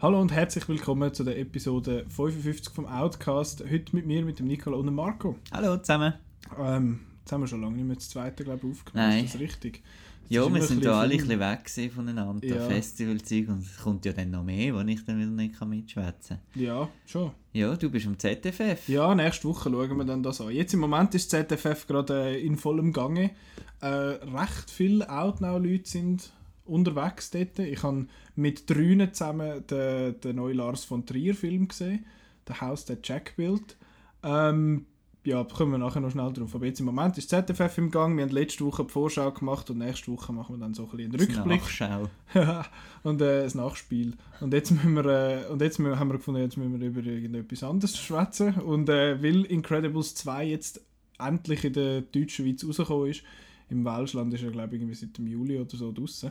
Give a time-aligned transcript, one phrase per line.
[0.00, 3.64] Hallo und herzlich willkommen zu der Episode 55 vom Outcast.
[3.68, 5.34] Heute mit mir, mit dem Nicola und dem Marco.
[5.50, 6.14] Hallo zusammen.
[6.56, 9.08] Ähm, jetzt haben wir schon lange nicht mehr das zweite, glaube ich, aufgenommen.
[9.10, 9.24] Nein.
[9.24, 9.82] Ist das richtig?
[10.22, 12.68] Das Ja, wir sind da alle ein bisschen weg voneinander, Ja.
[12.68, 16.62] Festivalzeug und es kommt ja dann noch mehr, wo ich dann wieder nicht mitschwätzen kann.
[16.62, 17.32] Ja, schon.
[17.52, 18.88] Ja, du bist am ZFF.
[18.88, 20.50] Ja, nächste Woche schauen wir dann das an.
[20.52, 23.32] Jetzt im Moment ist ZFF gerade äh, in vollem Gange.
[23.80, 26.30] Äh, recht viele Outnow-Leute sind
[26.68, 27.58] unterwegs dort.
[27.58, 28.06] Ich habe
[28.36, 32.06] mit drünen zusammen den, den neuen Lars von Trier Film gesehen.
[32.46, 33.76] «The House That Jack Built».
[34.22, 34.86] Ähm,
[35.24, 36.54] ja, da kommen wir nachher noch schnell drauf.
[36.54, 38.16] Aber jetzt im Moment ist ZFF im Gang.
[38.16, 40.90] Wir haben letzte Woche die Vorschau gemacht und nächste Woche machen wir dann so ein
[40.90, 41.60] bisschen einen Rückblick.
[41.60, 42.08] Nachschau.
[43.02, 44.14] und äh, das Nachspiel.
[44.40, 47.62] Und jetzt, müssen wir, äh, und jetzt haben wir gefunden, jetzt müssen wir über irgendetwas
[47.62, 48.54] anderes schwätzen.
[48.54, 50.80] Und äh, weil Incredibles 2 jetzt
[51.18, 53.22] endlich in der deutschen Schweiz rausgekommen ist,
[53.70, 56.30] im Welschland ist er glaube ich irgendwie seit dem Juli oder so draussen,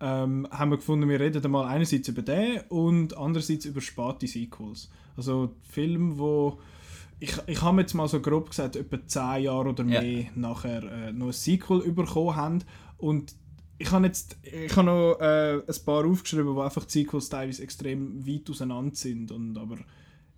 [0.00, 4.90] ähm, haben wir gefunden, wir reden mal einerseits über den und andererseits über späte Sequels.
[5.16, 6.60] Also Filme, wo
[7.20, 11.12] ich, ich habe jetzt mal so grob gesagt, etwa 10 Jahre oder mehr nachher äh,
[11.12, 12.64] noch ein Sequel bekommen haben
[12.96, 13.34] und
[13.80, 17.62] ich habe jetzt ich habe noch äh, ein paar aufgeschrieben, wo einfach die Sequels teilweise
[17.62, 19.78] extrem weit auseinander sind und aber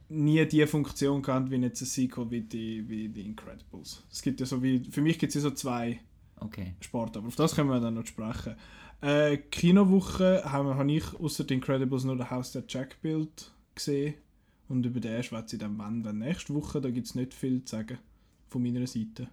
[0.09, 4.05] nie die Funktion gehabt wie jetzt ein Sequel wie die, wie die Incredibles.
[4.11, 6.01] Es gibt ja so wie, für mich gibt es ja so zwei
[6.41, 6.75] Okay.
[6.81, 8.57] Sport, aber auf das können wir dann noch sprechen.
[9.03, 14.15] Äh, Kinowoche haben, habe ich außer den Incredibles nur das Haus der Jack Bild gesehen
[14.69, 17.65] und über den schwätze ich dann wann, dann nächste Woche, da gibt es nicht viel
[17.65, 17.99] zu sagen
[18.49, 19.29] von meiner Seite.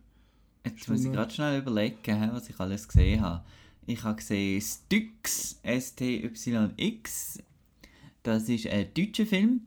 [0.65, 3.43] Jetzt muss ich gerade schnell überlegen, was ich alles gesehen habe.
[3.85, 7.39] Ich habe gesehen Styx, S-T-Y-X.
[8.23, 9.61] Das ist ein deutscher Film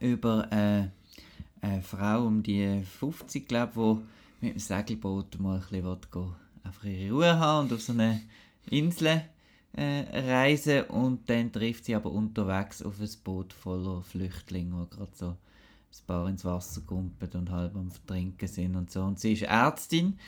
[0.00, 0.88] über äh,
[1.60, 6.34] eine Frau um die 50, glaube ich, die mit dem Segelboot mal ein bisschen gehen,
[6.62, 8.22] einfach ihre Ruhe haben und auf so eine
[8.70, 9.22] Insel
[9.72, 15.12] äh, reisen und dann trifft sie aber unterwegs auf ein Boot voller Flüchtlinge, die gerade
[15.14, 15.36] so ein
[16.06, 19.02] paar ins Wasser kumpeln und halb am Vertrinken sind und so.
[19.02, 20.18] Und sie ist Ärztin.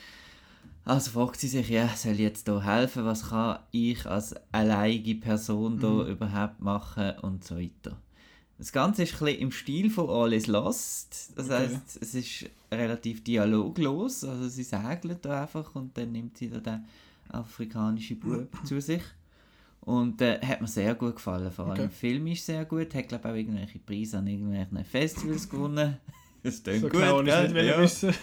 [0.85, 3.05] Also fragt sie sich, ja, soll ich jetzt hier helfen?
[3.05, 7.13] Was kann ich als alleinige Person da überhaupt machen?
[7.21, 7.97] Und so weiter.
[8.59, 11.33] Das Ganze ist ein bisschen im Stil von All is Lost.
[11.37, 11.55] Das Okay.
[11.55, 14.25] heißt, es ist relativ dialoglos.
[14.25, 16.85] Also sie segelt da einfach und dann nimmt sie da den
[17.33, 19.03] afrikanischen Bub zu sich.
[19.83, 21.51] Und äh, hat mir sehr gut gefallen.
[21.51, 21.81] Vor allem Okay.
[21.83, 22.95] der Film ist sehr gut.
[22.95, 25.97] Hat, glaube ich, auch irgendwelche Preise an irgendwelchen Festivals gewonnen.
[26.43, 27.53] Das klingt So gut, genau, ich gell?
[27.53, 27.79] nicht Ja.
[27.83, 28.15] wissen.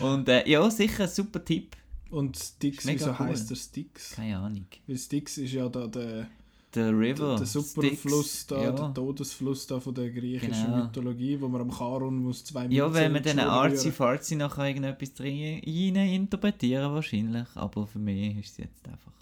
[0.00, 1.74] Und äh, ja, sicher ein super Tipp.
[2.10, 3.18] Und mega wieso cool.
[3.18, 4.10] heisst der Styx?
[4.14, 4.66] Keine Ahnung.
[4.86, 6.26] Weil Styx ist ja da der,
[6.74, 7.36] Der River.
[7.36, 8.72] der, Superfluss da, ja.
[8.72, 10.84] der Todesfluss da von der griechischen Genau.
[10.84, 15.60] Mythologie, wo man am Charon muss zwei Ja, wenn man dann artsy-fartsy nachher irgendetwas drin
[15.60, 17.46] interpretieren wahrscheinlich.
[17.54, 19.12] Aber für mich ist es jetzt einfach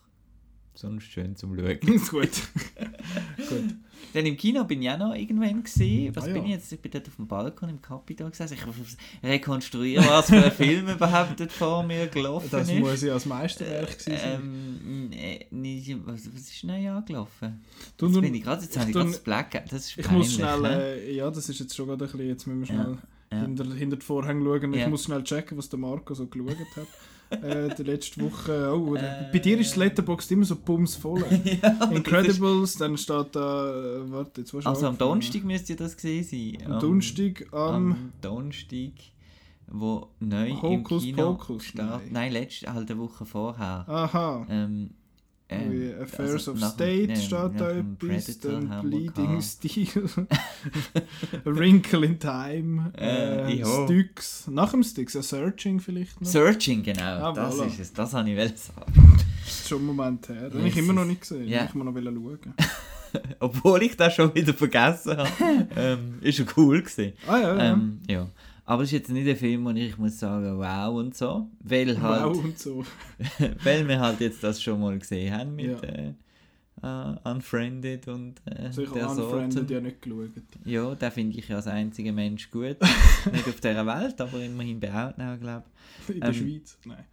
[0.74, 1.78] sonst schön zum Schauen.
[2.10, 2.30] Gut.
[3.48, 3.74] gut.
[4.12, 6.14] Dann im Kino bin ich auch noch irgendwann gesehen.
[6.14, 6.34] Was Ah, ja.
[6.34, 6.72] bin ich jetzt?
[6.72, 8.54] Ich bin dort auf dem Balkon im Capitol gesessen.
[8.54, 8.76] Ich muss
[9.22, 12.78] rekonstruieren, was für ein Film überhaupt dort vor mir gelaufen Das ist.
[12.78, 15.10] muss ja als Meisterwerk gewesen sein.
[15.12, 17.60] ähm, äh, was, was ist neu angelaufen?
[17.96, 19.62] Du, Jetzt bin ich gerade, jetzt habe ich gerade das Blackout.
[19.72, 20.82] Das ist Ich muss schnell, ne?
[20.96, 22.98] äh, ja, das ist jetzt schon gerade ein bisschen, jetzt müssen wir schnell
[23.32, 23.42] Ja, ja.
[23.44, 24.74] Hinter, hinter die Vorhänge schauen.
[24.74, 24.88] Ich Ja.
[24.88, 26.86] muss schnell checken, was der Marco so geschaut hat.
[27.42, 28.72] Äh, die letzte Woche.
[28.74, 29.28] Oh, Äh.
[29.32, 31.24] bei dir ist das Letterboxd immer so bumsvoll.
[31.62, 36.70] ja, Incredibles, dann steht da, äh, warte, jetzt Also am Donnerstag müsste das gesehen sein.
[36.72, 38.92] Am Donnerstag, am, am Donnerstag,
[39.68, 42.12] wo neu Hokus im Kino Pokus, startet.
[42.12, 43.84] Nein, letzte, halt eine Woche vorher.
[43.88, 44.46] aha.
[44.48, 44.90] Ähm,
[45.48, 49.42] ähm, Affairs also of dem- State nee, steht da etwas, dann Bleeding.
[49.42, 50.04] Steel,
[51.44, 53.64] A Wrinkle in Time, Äh, äh.
[53.84, 56.28] Styx, nach dem Styx, A Searching vielleicht noch.
[56.28, 57.02] Searching, genau.
[57.02, 57.66] Ah, das voilà.
[57.66, 57.92] ist es.
[57.92, 59.18] Das habe ich wollen sagen.
[59.44, 60.48] Das ist schon einen Moment her.
[60.48, 60.72] Den Jesus.
[60.72, 61.46] ich immer noch nicht gesehen.
[61.46, 61.66] Yeah.
[61.66, 62.54] Ich muss noch schauen.
[63.40, 65.28] Obwohl ich das schon wieder vergessen habe.
[65.76, 67.12] ähm, ist schon cool gewesen.
[67.28, 67.72] Ah ja, ja.
[67.72, 68.26] Ähm, ja.
[68.66, 71.48] Aber es ist jetzt nicht ein Film, wo ich muss sagen, wow und so.
[71.60, 72.84] Weil halt, wow und so.
[73.62, 75.88] weil wir halt jetzt das schon mal gesehen haben mit Ja.
[75.88, 76.14] äh,
[76.82, 79.72] äh, Unfriended und äh, Also ich der Unfriended Sorten.
[79.72, 80.30] ja nicht geschaut.
[80.64, 82.76] Ja, den finde ich ja als einziger Mensch gut.
[83.32, 85.64] nicht auf dieser Welt, aber immerhin bei Outnow, glaube
[86.08, 86.78] In der Ähm, Schweiz.
[86.86, 87.04] Nein.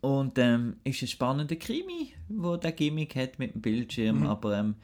[0.00, 4.26] Und ähm, ist ein spannender Krimi, wo der Gimmick hat mit dem Bildschirm, Mhm.
[4.26, 4.74] aber ähm,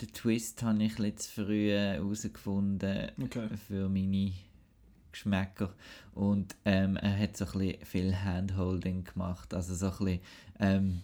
[0.00, 3.48] den Twist habe ich zu früh äh, herausgefunden Okay.
[3.68, 4.32] für meine
[5.12, 5.72] Geschmäcker.
[6.14, 9.52] Und ähm, er hat so ein bisschen viel Handholding gemacht.
[9.54, 10.20] Also so ein bisschen,
[10.58, 11.02] ähm,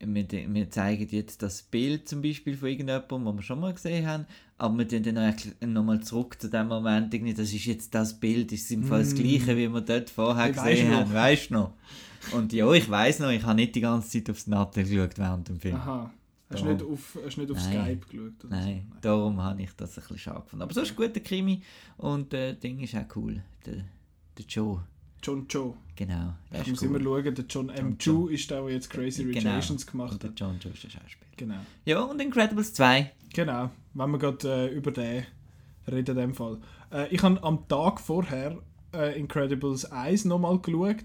[0.00, 4.06] wir, wir zeigen jetzt das Bild zum Beispiel von irgendjemandem, das wir schon mal gesehen
[4.06, 4.26] haben,
[4.58, 5.34] aber wir tun dann noch,
[5.66, 9.00] noch mal zurück zu dem Moment, irgendwie, das ist jetzt das Bild, ist im Fall
[9.00, 9.16] das Mm.
[9.16, 10.96] gleiche, wie wir dort vorher Ich weiss gesehen noch.
[10.98, 11.72] haben, weißt du noch?
[12.32, 15.48] Und ja, ich weiß noch, ich habe nicht die ganze Zeit aufs Nattel geschaut während
[15.48, 15.76] dem Film.
[15.76, 16.10] Aha.
[16.54, 17.72] Hast du nicht auf, hast nicht auf Nein.
[17.84, 18.44] Skype geschaut?
[18.44, 20.62] Oder Nein, darum habe ich das ein bisschen schade gefunden.
[20.62, 21.62] Aber sonst guter Krimi
[21.96, 23.42] und der Ding ist auch cool.
[23.66, 23.74] Der,
[24.38, 24.82] der Joe, So?
[25.22, 25.74] John Joe.
[25.96, 26.34] genau.
[26.52, 26.88] Ich ist muss cool.
[26.88, 27.76] immer schauen, der John M.
[27.76, 29.50] John Chu ist der, der jetzt Crazy Rich Genau.
[29.56, 30.40] Asians gemacht Und der hat.
[30.40, 31.30] John Joe ist der Schauspieler.
[31.36, 31.60] Genau.
[31.84, 33.10] Ja, und Incredibles 2.
[33.32, 35.24] Genau, wenn wir gerade äh, über den
[35.90, 36.58] reden in dem Fall.
[36.92, 38.58] Äh, ich habe am Tag vorher
[38.94, 41.04] äh, Incredibles 1 nochmal geschaut.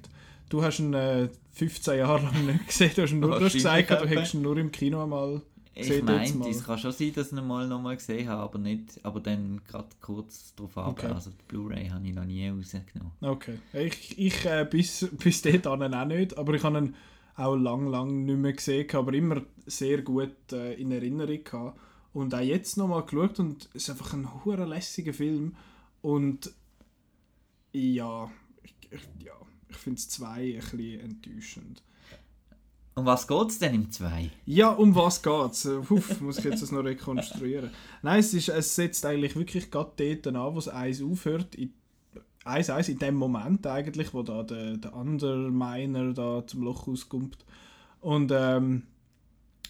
[0.49, 2.91] Du hast ihn äh, 15 Jahre lang nicht gesehen.
[2.95, 5.41] Du hast, ihn nur, du hast gesagt, du hättest ihn nur im Kino einmal
[5.75, 6.07] Ich gesehen.
[6.07, 6.49] jetzt mal.
[6.49, 9.19] es kann schon sein, dass ich ihn mal noch mal gesehen habe, aber nicht, aber
[9.19, 10.87] dann gerade kurz darauf ab.
[10.89, 11.07] Okay.
[11.07, 13.11] Also die Blu-ray habe ich noch nie rausgenommen.
[13.21, 13.59] Okay.
[13.73, 16.95] Ich, ich äh, bis, bis dahin auch nicht, aber ich habe ihn
[17.35, 21.79] auch lang, lang nicht mehr gesehen, aber immer sehr gut äh, in Erinnerung gehabt.
[22.11, 25.55] Und auch jetzt nochmal geschaut und es ist einfach ein hure lässiger Film.
[26.01, 26.51] Und
[27.71, 28.29] ja,
[28.63, 29.33] ich, ich, ja,
[29.69, 31.83] ich finde es zwei ein bisschen enttäuschend.
[32.95, 34.29] Um was geht es denn im 2?
[34.45, 35.63] Ja, um was geht's?
[35.65, 37.69] Äh, Huff, muss ich jetzt das noch rekonstruieren.
[38.01, 41.55] Nein, es, ist, es setzt eigentlich wirklich gerade dort an, wo es eins aufhört.
[41.55, 41.73] In,
[42.43, 47.37] eins, eins in dem Moment eigentlich, wo da der, der Underminer da zum Loch auskommt.
[48.01, 48.83] Und ähm,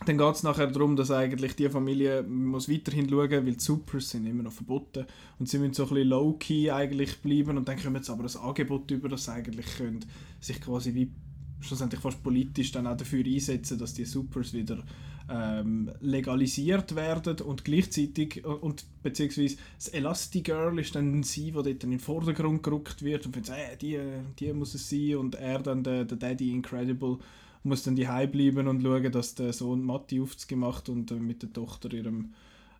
[0.05, 4.09] dann geht es nachher darum, dass eigentlich die Familie muss weiterhin schauen, weil die Supers
[4.09, 5.05] sind immer noch verboten.
[5.39, 7.57] Und sie müssen so ein bisschen low-key eigentlich bleiben.
[7.57, 10.05] Und dann kommen jetzt aber ein Angebot über, dass sie eigentlich können
[10.39, 11.11] sich quasi wie
[11.59, 14.81] schlussendlich fast politisch dann auch dafür einsetzen, dass die Supers wieder
[15.29, 17.41] ähm, legalisiert werden.
[17.41, 23.03] Und gleichzeitig und beziehungsweise das Elastigirl ist dann sie, die dort in den Vordergrund gerückt
[23.03, 23.99] wird und findet, äh, die,
[24.39, 25.17] die muss es sein.
[25.17, 27.17] Und er dann der Daddy Incredible
[27.63, 31.53] muss dann die bleiben und schauen, dass der Sohn Matti aufgemacht und äh, mit der
[31.53, 32.33] Tochter ihrem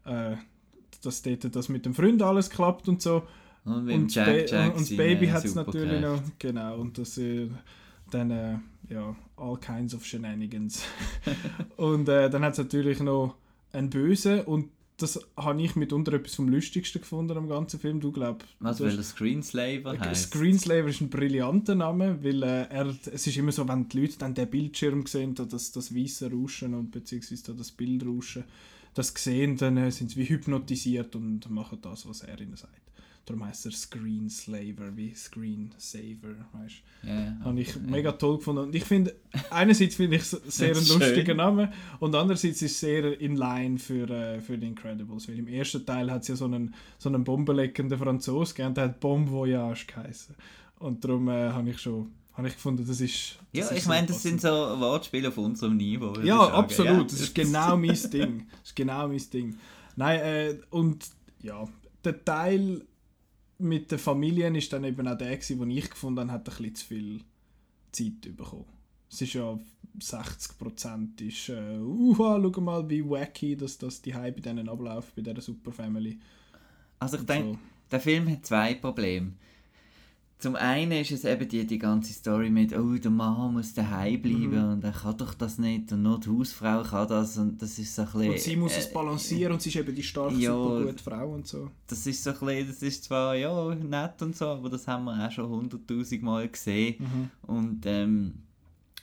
[0.05, 0.35] äh,
[1.03, 3.23] dass dort das mit dem Freund alles klappt und so
[3.65, 6.21] Und und, Jack Jack und seine Baby hat es natürlich noch.
[6.39, 7.49] Genau, und das äh,
[8.11, 8.57] dann, äh,
[8.89, 10.83] ja, all kinds of shenanigans.
[11.77, 13.35] und äh, dann hat es natürlich noch
[13.71, 14.69] einen Bösen und
[15.01, 17.99] das habe ich mitunter etwas vom Lustigsten gefunden am ganzen Film.
[17.99, 20.31] Du glaubst, Was hast- der Screenslaver heißt?
[20.31, 24.17] Screenslaver ist ein brillanter Name, weil äh, er, es ist immer so, wenn die Leute
[24.19, 28.43] dann den Bildschirm sehen, da das, das weiße Rauschen und beziehungsweise da das Bildrauschen,
[28.93, 32.73] das sehen, dann äh, sind sie wie hypnotisiert und machen das, was er ihnen sagt.
[33.25, 37.85] Darum heißt er Screenslaver, wie Screensaver, weißt Ja, habe ich okay.
[37.87, 38.63] mega toll gefunden.
[38.63, 39.15] Und ich finde,
[39.51, 41.35] einerseits finde ich es sehr ein lustiger.
[41.35, 45.27] Name und andererseits ist es sehr in line für, äh, für die Incredibles.
[45.27, 48.85] Weil im ersten Teil hat es ja so einen, so einen bombenleckenden Franzos gegeben, der
[48.85, 50.35] hat Bomb Voyage geheißen.
[50.79, 53.37] Und darum äh, habe ich schon habe ich gefunden, das ist.
[53.53, 56.17] Das Ja, ist ich meine, das sind so Wortspiele auf unserem Niveau.
[56.21, 56.97] Ja, absolut.
[56.97, 58.47] Ja, das ist genau mein Ding.
[58.49, 59.57] Das ist genau mein Ding.
[59.97, 61.05] Nein, äh, und
[61.41, 61.67] ja,
[62.05, 62.85] der Teil
[63.59, 66.55] mit den Familien ist dann eben auch der, gewesen, den ich gefunden habe, hat ein
[66.55, 67.21] bisschen zu viel
[67.91, 68.65] Zeit bekommen.
[69.11, 69.59] Es ist ja
[69.99, 75.21] 60% ist, äh, uha, schau mal, wie wacky dass das die bei denen abläuft, bei
[75.21, 76.19] dieser Superfamily.
[76.99, 77.59] Also ich denke, so.
[77.91, 79.33] der Film hat zwei Probleme.
[80.39, 84.21] Zum einen ist es eben die, die ganze Story mit, oh, der Mann muss daheim
[84.21, 84.71] bleiben Mhm.
[84.71, 87.93] und er kann doch das nicht und nur die Hausfrau kann das und das ist
[87.93, 88.29] so ein bisschen...
[88.31, 91.03] Und sie muss äh, es balancieren und sie ist eben die starke, ja, super gute
[91.03, 91.69] Frau und so.
[91.87, 95.03] Das ist so ein bisschen, das ist zwar, ja, nett und so, aber das haben
[95.03, 97.29] wir auch schon hunderttausend Mal gesehen Mhm.
[97.53, 98.33] und ähm,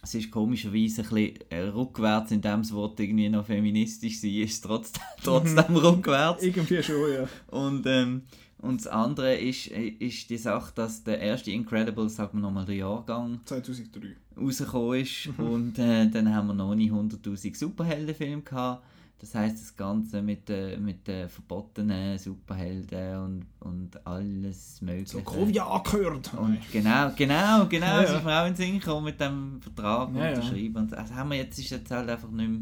[0.03, 4.63] es ist komischerweise ein bisschen äh, rückwärts, indem das Wort irgendwie noch feministisch sein ist,
[4.65, 6.43] trotzdem, trotzdem rückwärts.
[6.45, 7.29] Irgendwie schon, ja.
[7.49, 8.23] Und, ähm,
[8.59, 12.65] und das andere ist, äh, ist die Sache, dass der erste Incredible, sagen wir nochmal,
[12.65, 14.17] der Jahrgang 2003.
[14.37, 15.29] rausgekommen ist.
[15.39, 15.45] Mhm.
[15.47, 18.85] Und äh, dann haben wir noch nicht 100'000 Superheldenfilme gehabt.
[19.19, 25.13] Das heisst, das Ganze mit den mit den verbotenen Superhelden und, und alles mögliche.
[25.13, 26.35] So, Kovia gehört.
[26.35, 28.47] Und genau, genau, genau, Ja, es ja.
[28.47, 30.35] in den Sinn gekommen mit dem Vertrag Ja, ja.
[30.35, 30.77] unterschreiben.
[30.77, 32.61] Und das haben wir jetzt, ist jetzt halt einfach nicht mehr,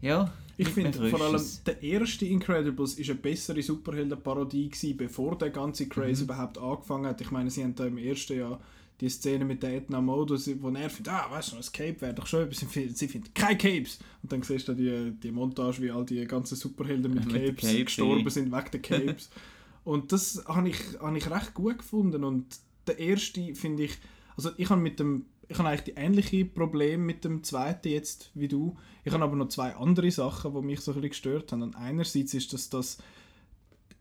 [0.00, 5.50] ja, Ich finde vor allem, der erste Incredibles ist eine bessere Superheldenparodie gewesen, bevor der
[5.50, 6.30] ganze Craze Mhm.
[6.30, 7.20] überhaupt angefangen hat.
[7.20, 8.60] Ich meine, sie haben da im ersten Jahr
[9.00, 12.14] die Szene mit der Edna Mode, wo er findet, ah, weißt du, ein Cape wäre
[12.14, 12.58] doch schon etwas.
[12.58, 13.98] Sie findet- Sie findet keine Capes.
[14.22, 17.62] Und dann siehst du die, die Montage, wie all die ganzen Superhelden mit, Mit Capes,
[17.70, 18.30] Capes, gestorben ja.
[18.30, 19.30] sind wegen der Capes.
[19.84, 22.22] und das habe ich, habe ich recht gut gefunden.
[22.22, 22.44] Und
[22.86, 23.92] der erste finde ich,
[24.36, 28.30] also ich habe mit dem ich habe eigentlich die ähnliche Probleme mit dem zweiten jetzt
[28.34, 28.76] wie du.
[29.04, 31.62] Ich habe aber noch zwei andere Sachen, die mich so ein bisschen gestört haben.
[31.62, 32.98] Und einerseits ist das, dass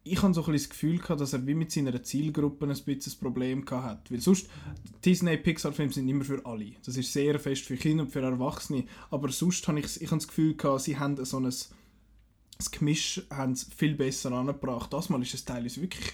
[0.04, 3.14] ich habe so ein das Gefühl gehabt, dass er wie mit seiner Zielgruppe ein bisschen
[3.14, 4.12] ein Problem gehabt hat.
[4.12, 4.48] Weil sonst,
[5.06, 6.72] Disney-Pixar-Filme sind immer für alle.
[6.86, 8.86] Das ist sehr fest für Kinder und für Erwachsene.
[9.12, 13.22] Aber sonst habe ich, ich habe das Gefühl gehabt, sie haben so ein, das Gemisch
[13.30, 14.92] haben viel besser angebracht.
[14.94, 16.14] Das Mal ist es teilweise wirklich,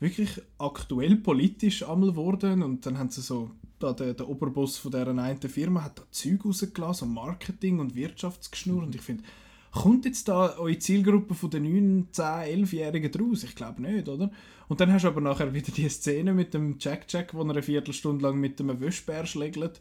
[0.00, 4.90] wirklich aktuell politisch einmal geworden und dann haben sie so, da der, der Oberboss von
[4.90, 9.24] dieser einen Firma hat da Zeug rausgelassen, so Marketing und Wirtschaftsgeschnur und ich finde,
[9.72, 13.44] kommt jetzt da eure Zielgruppe von den 9, 10, 11-Jährigen draus?
[13.44, 14.30] Ich glaube nicht, oder?
[14.68, 17.50] Und dann hast du aber nachher wieder die Szene mit dem Jack Jack, wo er
[17.50, 19.80] eine Viertelstunde lang mit einem Wäschbär schlägt,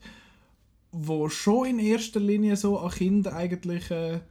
[0.91, 4.21] wo schon in erster Linie so an Kinder eigentlich äh,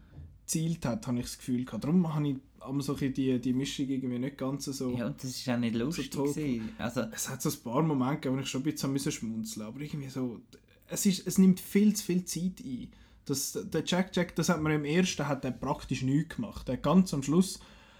[0.47, 1.85] gezielt hat, habe ich das Gefühl gehabt.
[1.85, 4.91] Darum habe ich aber so die, die Mischung irgendwie nicht ganz so...
[4.91, 6.35] Ja, und das ist auch nicht lustig so
[6.79, 9.81] also, Es hat so ein paar Momente wo ich schon ein bisschen müssen schmunzeln aber
[9.81, 10.41] irgendwie so...
[10.88, 12.88] Es, ist, es nimmt viel zu viel Zeit ein.
[13.25, 16.69] Das, der Jack Jack, das hat man im ersten hat er praktisch nichts gemacht.
[16.69, 17.59] Er ganz am Schluss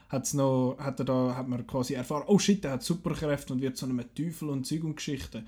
[0.09, 3.61] hat's noch, hat, er da, hat man quasi erfahren, oh shit, er hat Superkräfte und
[3.61, 5.47] wird zu einem Teufel und Zeug und Geschichten.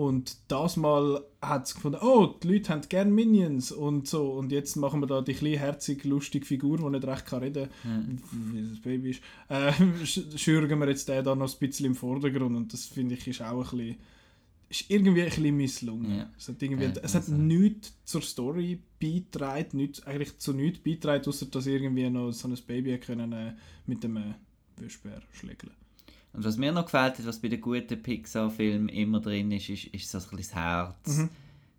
[0.00, 4.32] Und das Mal hat es gefunden, oh, die Leute haben gerne Minions und so.
[4.32, 7.68] Und jetzt machen wir da die kleine, herzige, lustige Figur, die nicht recht kann reden
[7.82, 8.18] kann,
[8.54, 9.22] wie das Baby ist.
[9.50, 9.74] Äh,
[10.38, 12.56] schürgen wir jetzt den da noch ein bisschen im Vordergrund.
[12.56, 13.96] Und das finde ich ist auch ein bisschen,
[14.70, 16.16] ist irgendwie ein bisschen misslungen.
[16.16, 16.30] Ja.
[16.38, 17.34] Es hat, irgendwie, ja, es hat also.
[17.34, 22.56] nichts zur Story beitragen, nichts, eigentlich zu nichts beitragen, außer dass irgendwie noch so ein
[22.66, 23.52] Baby können, äh,
[23.84, 24.34] mit dem äh,
[24.78, 25.74] Wäschbär schlägeln
[26.32, 29.86] und was mir noch gefällt hat, was bei den guten Pixar-Filmen immer drin ist, ist,
[29.86, 31.18] ist so ein bisschen das Herz.
[31.18, 31.28] Mhm.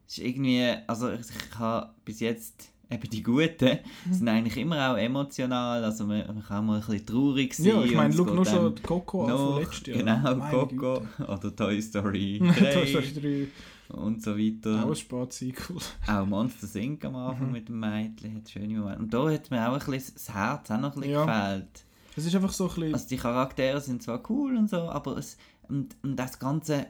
[0.08, 4.14] Es ist irgendwie, also ich, ich habe bis jetzt eben die Guten mhm.
[4.14, 7.66] sind eigentlich immer auch emotional, also man, man kann mal ein bisschen traurig sein.
[7.68, 9.98] Ja, ich meine, schau nur schon Coco an von letztes Jahr.
[10.00, 11.32] Genau, Meine Coco Güte.
[11.32, 13.48] oder Toy Story 3 Toy Story
[13.90, 14.84] 3 und so weiter.
[14.84, 15.78] Auch ein Sportsequel.
[16.08, 17.04] Auch Monster Inc.
[17.06, 17.54] am Anfang mhm.
[17.54, 19.00] mit dem Mädchen hat schöne Momente.
[19.02, 21.26] Und da hat mir auch ein bisschen das Herz auch noch ein bisschen ja.
[21.26, 21.86] gefällt.
[22.16, 22.94] Es ist einfach so ein bisschen...
[22.94, 25.38] Also die Charaktere sind zwar cool und so, aber es,
[25.68, 26.88] und, und das Ganze,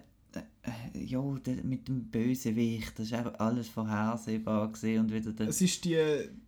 [0.93, 1.21] ja,
[1.63, 5.47] mit dem Bösewicht, das ist einfach alles vorhersehbar und wieder der...
[5.47, 5.97] Es ist die,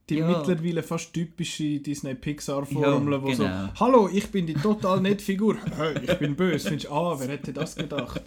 [0.10, 0.28] die ja.
[0.28, 3.36] mittlerweile fast typische Disney-Pixar-Formel, ja, wo genau.
[3.38, 5.58] so, hallo, ich bin die total nette Figur,
[6.04, 8.22] ich bin böse, findest ah, wer hätte das gedacht?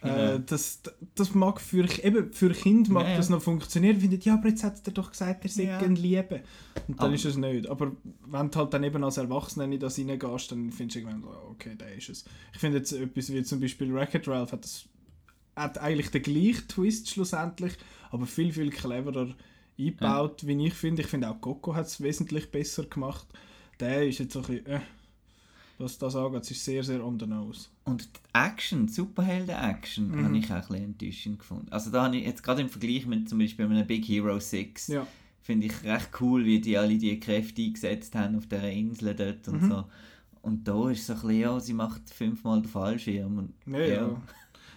[0.00, 0.14] Genau.
[0.14, 0.80] Äh, das,
[1.14, 4.62] das mag für, eben, für Kinder mag ja, das noch funktionieren, findet, ja, aber jetzt
[4.62, 5.78] hat er doch gesagt, er sei ja.
[5.78, 6.42] ein Liebe.
[6.86, 7.68] Und dann aber, ist es nicht.
[7.68, 7.92] Aber
[8.26, 11.74] wenn du halt dann eben als Erwachsener in das reingehst, dann findest du irgendwann, okay,
[11.76, 12.24] da ist es.
[12.52, 14.86] Ich finde jetzt etwas wie zum Beispiel Wreck-It Ralph hat, das,
[15.56, 17.74] hat eigentlich den gleichen Twist schlussendlich,
[18.10, 19.34] aber viel, viel cleverer
[19.78, 20.48] eingebaut, ja.
[20.48, 21.02] wie ich finde.
[21.02, 23.26] Ich finde auch Coco hat es wesentlich besser gemacht.
[23.80, 24.80] Der ist jetzt so ein bisschen, äh,
[25.78, 27.68] was das angeht, ist sehr, sehr on the nose.
[27.84, 30.24] Und die Action, Superhelden-Action, mhm.
[30.24, 31.68] habe ich auch ein bisschen enttäuschend gefunden.
[31.70, 34.88] Also da habe ich jetzt gerade im Vergleich mit zum Beispiel einem Big Hero 6,
[34.88, 35.06] ja.
[35.40, 39.48] finde ich recht cool, wie die alle die Kräfte eingesetzt haben auf dieser Insel dort
[39.48, 39.68] und mhm.
[39.68, 39.84] so.
[40.42, 43.38] Und da ist so ein bisschen, ja, sie macht fünfmal den Fallschirm.
[43.38, 44.22] Und, ja, ja.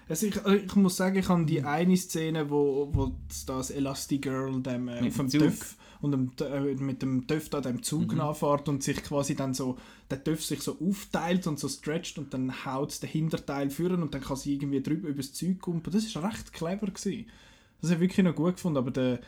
[0.08, 3.12] Also ich, ich muss sagen, ich habe die eine Szene, wo, wo
[3.48, 7.82] das Elastigirl dem, äh, auf dem TÜV und dem, äh, mit dem TÜV da dem
[7.82, 8.18] Zug mhm.
[8.20, 9.78] nachfährt und sich quasi dann so,
[10.12, 14.14] der TÜV sich so aufteilt und so stretcht und dann haut der Hinterteil führen und
[14.14, 15.82] dann kann sie irgendwie drüber über das Zeug kommen.
[15.84, 17.26] Das ist recht clever gewesen.
[17.82, 19.20] Das habe ich wirklich noch gut gefunden, aber der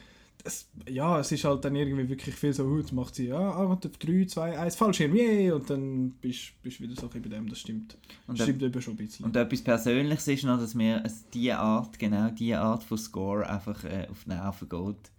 [0.43, 3.37] es, ja, es ist halt dann irgendwie wirklich viel so, uh, jetzt macht sie, ja,
[3.37, 7.59] ah, 3, 2, 1, Fallschirm, yeah, und dann bist du wieder so bei dem, das
[7.59, 7.97] stimmt.
[8.27, 9.25] Und das stimmt eben schon ein bisschen.
[9.25, 11.03] Und etwas Persönliches ist noch, dass mir
[11.33, 15.11] diese Art, genau diese Art von Score einfach äh, auf die Nerven geht.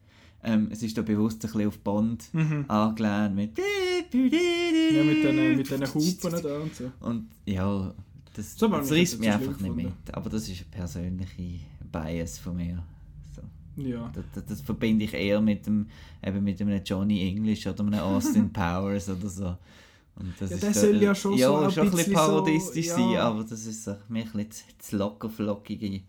[0.42, 2.64] Ähm, es ist da bewusst ein bisschen auf Bond mhm.
[2.68, 6.90] angelehnt mit ja, mit den, mit den Hupen da und so.
[7.00, 7.92] Und ja,
[8.34, 9.92] das, so, das reißt mich einfach nicht mit.
[10.12, 11.60] Aber das ist eine persönliche
[11.90, 12.84] Bias von mir.
[13.78, 14.11] Ja.
[14.14, 15.87] Das, das, das, verbinde ich eher mit dem
[16.25, 19.56] eben mit einem Johnny English oder einem Austin Powers oder so.
[20.16, 22.97] Und das ja, der ist soll ja schon ja, so ein schon bisschen parodistisch so,
[22.97, 26.00] sein, aber das ist so, mir ein bisschen zu locker flockige.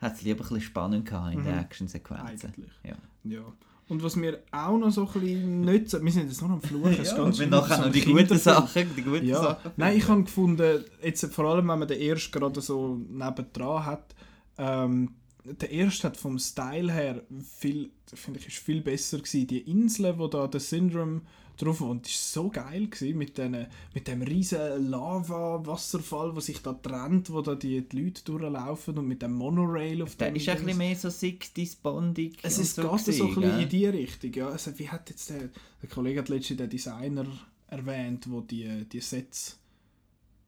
[0.00, 1.44] Hat es lieber ein bisschen spannend gehabt in mhm.
[1.44, 2.52] den Actionsequenzen.
[2.82, 2.96] Ja.
[3.24, 3.42] ja.
[3.88, 7.02] Und was wir auch noch so ein bisschen nicht Wir sind jetzt nur am Fluchen.
[7.02, 8.94] ja, ganz wir nachher noch die guten Sachen.
[8.96, 9.40] Die guten ja.
[9.40, 9.72] Sachen.
[9.76, 14.14] Nein, ich habe gefunden, jetzt vor allem, wenn man den ersten gerade so nebendran hat,
[14.58, 15.10] ähm,
[15.54, 17.22] der erste hat vom Style her
[17.58, 19.46] viel, finde ich, ist viel besser gewesen.
[19.46, 21.22] Die Insel, wo da der Syndrome
[21.56, 26.72] drauf wohnt, ist so geil gewesen, mit, den, mit dem riesen Lava-Wasserfall, wo sich da
[26.72, 30.18] trennt, wo da die, die Leute durchlaufen und mit dem Monorail auf dem...
[30.18, 31.50] Der ist ein bisschen mehr so sick
[31.82, 34.48] Bondig Es ist so so ein bisschen in die Richtung, ja.
[34.48, 35.50] Also, wie hat jetzt der,
[35.82, 37.26] der Kollege hat letztens den Designer
[37.66, 39.58] erwähnt, wo die, die Sets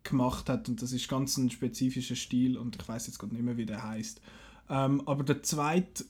[0.03, 3.45] gemacht hat und das ist ganz ein spezifischer Stil und ich weiß jetzt gerade nicht
[3.45, 4.21] mehr, wie der heißt.
[4.71, 6.05] Ähm, aber der zweite,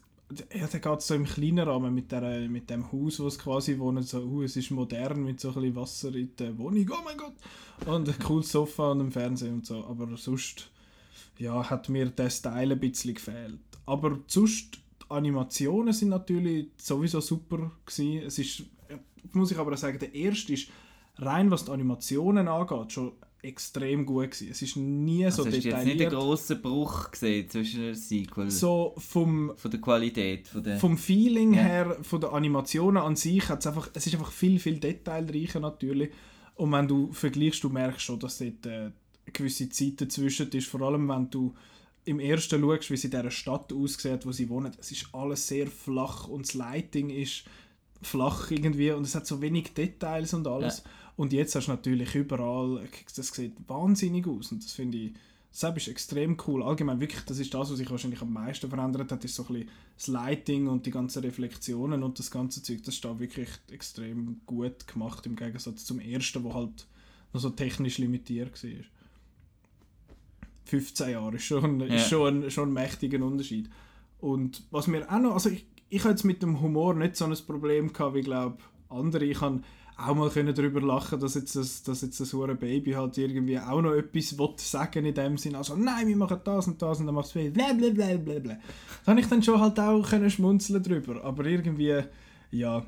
[0.55, 3.79] ja, der geht so im kleinen Rahmen mit, der, mit dem Haus, wo es quasi
[3.79, 4.07] wohnt.
[4.07, 7.17] So, uh, es ist modern mit so ein bisschen Wasser in der Wohnung, oh mein
[7.17, 7.33] Gott!
[7.87, 9.85] Und ein cooles Sofa und ein Fernseher und so.
[9.87, 10.71] Aber sonst
[11.39, 13.59] ja, hat mir der Style ein bisschen gefehlt.
[13.87, 18.27] Aber sonst, die Animationen sind natürlich sowieso super gewesen.
[18.27, 18.65] Es ist,
[19.33, 20.69] muss ich aber sagen, der erste ist
[21.17, 23.13] rein was die Animationen angeht, schon
[23.43, 24.49] extrem gut gewesen.
[24.51, 25.97] Es ist nie so Also hast du jetzt detailliert.
[25.99, 30.79] nicht einen grossen Bruch gesehen zwischen den Sequel so vom, von der Qualität, von der...
[30.79, 31.63] vom Feeling Ja.
[31.63, 36.11] her, von der Animationen an sich, hat's einfach, es ist einfach viel, viel detailreicher natürlich.
[36.57, 38.93] Und wenn du vergleichst, du merkst schon, dass dort äh, eine
[39.33, 40.67] gewisse Zeit dazwischen ist.
[40.67, 41.55] Vor allem, wenn du
[42.05, 44.73] im ersten schaust, wie sie in dieser Stadt aussieht, wo sie wohnen.
[44.79, 47.45] Es ist alles sehr flach und das Lighting ist
[48.03, 50.83] flach irgendwie und es hat so wenig Details und alles.
[51.21, 55.13] Und jetzt hast du natürlich überall, das sieht wahnsinnig aus und das finde ich,
[55.51, 56.63] das ist extrem cool.
[56.63, 59.53] Allgemein wirklich, das ist das, was sich wahrscheinlich am meisten verändert hat, ist so ein
[59.53, 62.85] bisschen das Lighting und die ganzen Reflexionen und das ganze Zeug.
[62.85, 66.87] Das ist da wirklich extrem gut gemacht im Gegensatz zum ersten, wo halt
[67.35, 68.71] noch so technisch limitiert war.
[70.65, 71.97] 15 Jahre ist schon, Ja.
[71.97, 73.69] ist schon, ein, schon ein mächtiger Unterschied.
[74.21, 77.27] Und was mir auch noch, also ich, ich habe jetzt mit dem Humor nicht so
[77.27, 78.57] ein Problem gehabt, wie glaube
[78.89, 79.27] andere.
[79.27, 79.65] Ich kann
[80.07, 83.59] auch mal können darüber lachen, dass jetzt das, dass jetzt das hure Baby halt irgendwie
[83.59, 85.55] auch noch etwas will sagen in dem Sinn.
[85.55, 88.39] Also nein, wir machen das und das und dann machst du bla bla bla bla
[88.39, 88.57] bla.
[89.05, 91.23] Da habe ich dann schon halt auch können schmunzeln drüber.
[91.25, 92.03] Aber irgendwie,
[92.51, 92.85] ja,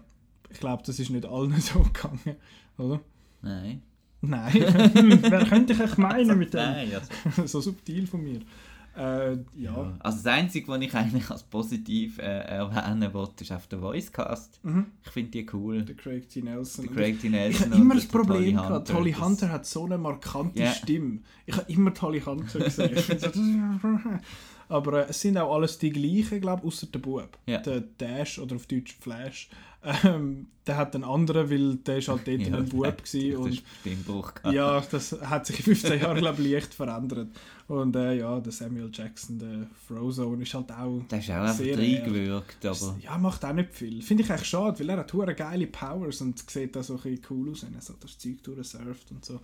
[0.50, 2.36] ich glaube, das ist nicht allen so gegangen,
[2.78, 3.00] oder?
[3.42, 3.82] Nein.
[4.20, 4.52] Nein.
[4.54, 6.60] Wer könnte ich echt meinen mit dem?
[6.60, 8.40] Nein, also, so subtil von mir.
[8.96, 9.92] Äh, ja.
[10.00, 14.60] Also das Einzige, was ich eigentlich als positiv äh, erwähnen wollte, ist auf der Voicecast.
[14.62, 14.86] Mhm.
[15.04, 15.82] Ich finde die cool.
[15.82, 16.42] Der Craig T.
[16.42, 16.86] Nelson.
[16.86, 17.26] Der Craig T.
[17.26, 20.72] Ich Nelson habe immer das Problem gehabt, Hunter, Holly Hunter hat so eine markante Ja.
[20.72, 21.20] Stimme.
[21.46, 22.96] Ich habe immer Holly Hunter gesehen.
[24.72, 27.38] Aber äh, es sind auch alles die gleichen, glaube ich, außer der Bub.
[27.46, 27.58] Ja.
[27.58, 29.48] Der Dash oder auf Deutsch Flash.
[30.04, 33.62] Ähm, der hat einen anderen, weil der ist halt dort Ja, ein Bub gewesen und
[33.82, 34.54] gehabt.
[34.54, 37.30] ja, das hat sich in 15 Jahren glaube ich leicht verändert.
[37.66, 41.54] Und äh, ja, der Samuel Jackson, der Frozone, ist halt auch Der ist auch einfach
[41.56, 42.96] Sehr reingewirkt, aber...
[43.02, 44.00] ja, macht auch nicht viel.
[44.02, 47.00] Finde ich echt schade, weil er hat hure geile Powers und sieht auch so ein
[47.00, 49.40] bisschen cool aus, wenn er so das Zeug durchsurft und so.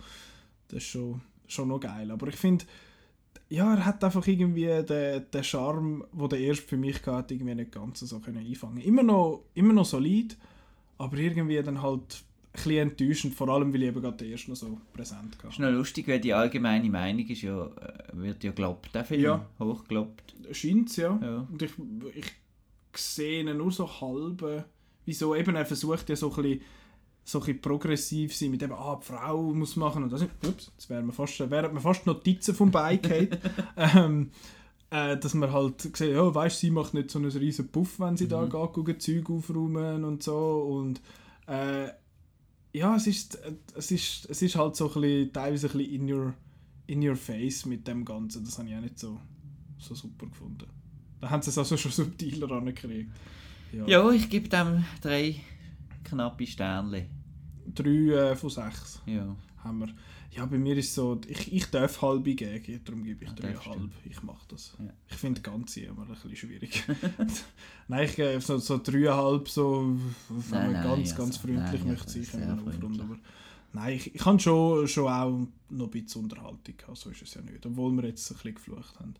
[0.69, 2.09] Das ist schon, schon noch geil.
[2.11, 2.63] Aber ich finde,
[3.49, 7.55] ja, er hat einfach irgendwie den, den Charme, den der erste für mich hatte, irgendwie
[7.55, 8.81] nicht ganz so können einfangen.
[8.81, 10.37] Immer noch, immer noch solid,
[10.99, 14.51] aber irgendwie dann halt ein bisschen enttäuschend, vor allem weil ich eben gerade den ersten
[14.51, 15.61] noch so präsent ist hatte.
[15.61, 17.69] noch lustig, weil die allgemeine Meinung ist ja, äh,
[18.13, 19.21] wird ja gelobt, der Film.
[19.21, 19.45] Ja.
[19.59, 20.35] Hochgelobt.
[20.51, 21.19] Scheint ja.
[21.21, 21.47] Ja.
[21.51, 21.71] Und ich,
[22.13, 22.31] ich
[22.95, 24.65] sehe ihn nur so halb.
[25.05, 25.35] Wieso?
[25.35, 26.61] Eben, er versucht ja so ein bisschen,
[27.31, 30.23] so ein progressiv sein, mit eben, ah, die Frau muss machen und das.
[30.23, 33.39] Ups, jetzt wären wir fast, wären wir fast Notizen vom Bike
[33.77, 34.31] ähm,
[34.89, 38.17] äh, Dass man halt sieht, ja, weißt sie macht nicht so einen riesen Puff, wenn
[38.17, 38.49] sie da Mhm.
[38.49, 40.61] geht, gucken, Zeug aufräumen und so.
[40.63, 41.01] Und
[41.47, 41.89] äh,
[42.73, 43.39] ja, es ist,
[43.75, 46.33] es, ist, es ist halt so ein bisschen, teilweise ein bisschen in your,
[46.87, 48.43] in your face mit dem Ganzen.
[48.45, 49.19] Das habe ich auch nicht so,
[49.77, 50.65] so super gefunden.
[51.21, 53.11] Da haben sie es also schon subtiler angekriegt.
[53.71, 53.85] Ja.
[53.85, 55.35] Ja, ich gebe dem drei
[56.03, 57.18] knappe Sternchen.
[57.75, 59.35] Drei äh, von sechs Ja.
[59.63, 59.89] haben wir.
[60.31, 63.89] Ja, bei mir ist so, ich, ich darf halbe geben, darum gebe ich Ja, dreieinhalb.
[64.05, 64.75] Ich mache das.
[64.79, 64.93] Ja.
[65.09, 66.83] Ich finde Ganze immer ein bisschen schwierig.
[67.87, 69.97] Nein, ich gebe so, so dreieinhalb, so,
[70.29, 73.01] wenn Nein, man nein, ganz, also, ganz freundlich nein, möchte sein, sehr können wir aufrunden.
[73.01, 73.17] Aber
[73.73, 77.33] nein, ich, ich habe schon, schon auch noch ein bisschen Unterhaltung gehabt, so ist es
[77.33, 77.65] ja nicht.
[77.65, 79.15] Obwohl wir jetzt ein bisschen geflucht haben.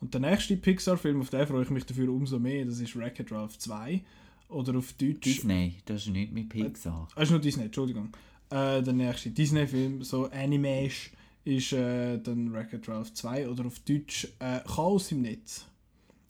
[0.00, 3.32] Und der nächste Pixar-Film, auf den freue ich mich dafür umso mehr, das ist Wreck-It
[3.32, 4.04] Ralph 2.
[4.54, 5.20] Oder auf Deutsch...
[5.20, 7.08] Disney, das ist nicht mit Pixar.
[7.14, 8.10] Ah, ist nur Disney, Entschuldigung.
[8.50, 11.12] Äh, der nächste Disney-Film, so Animation,
[11.44, 15.66] ist äh, dann Wreck-It Ralph 2 oder auf Deutsch äh, Chaos im Netz.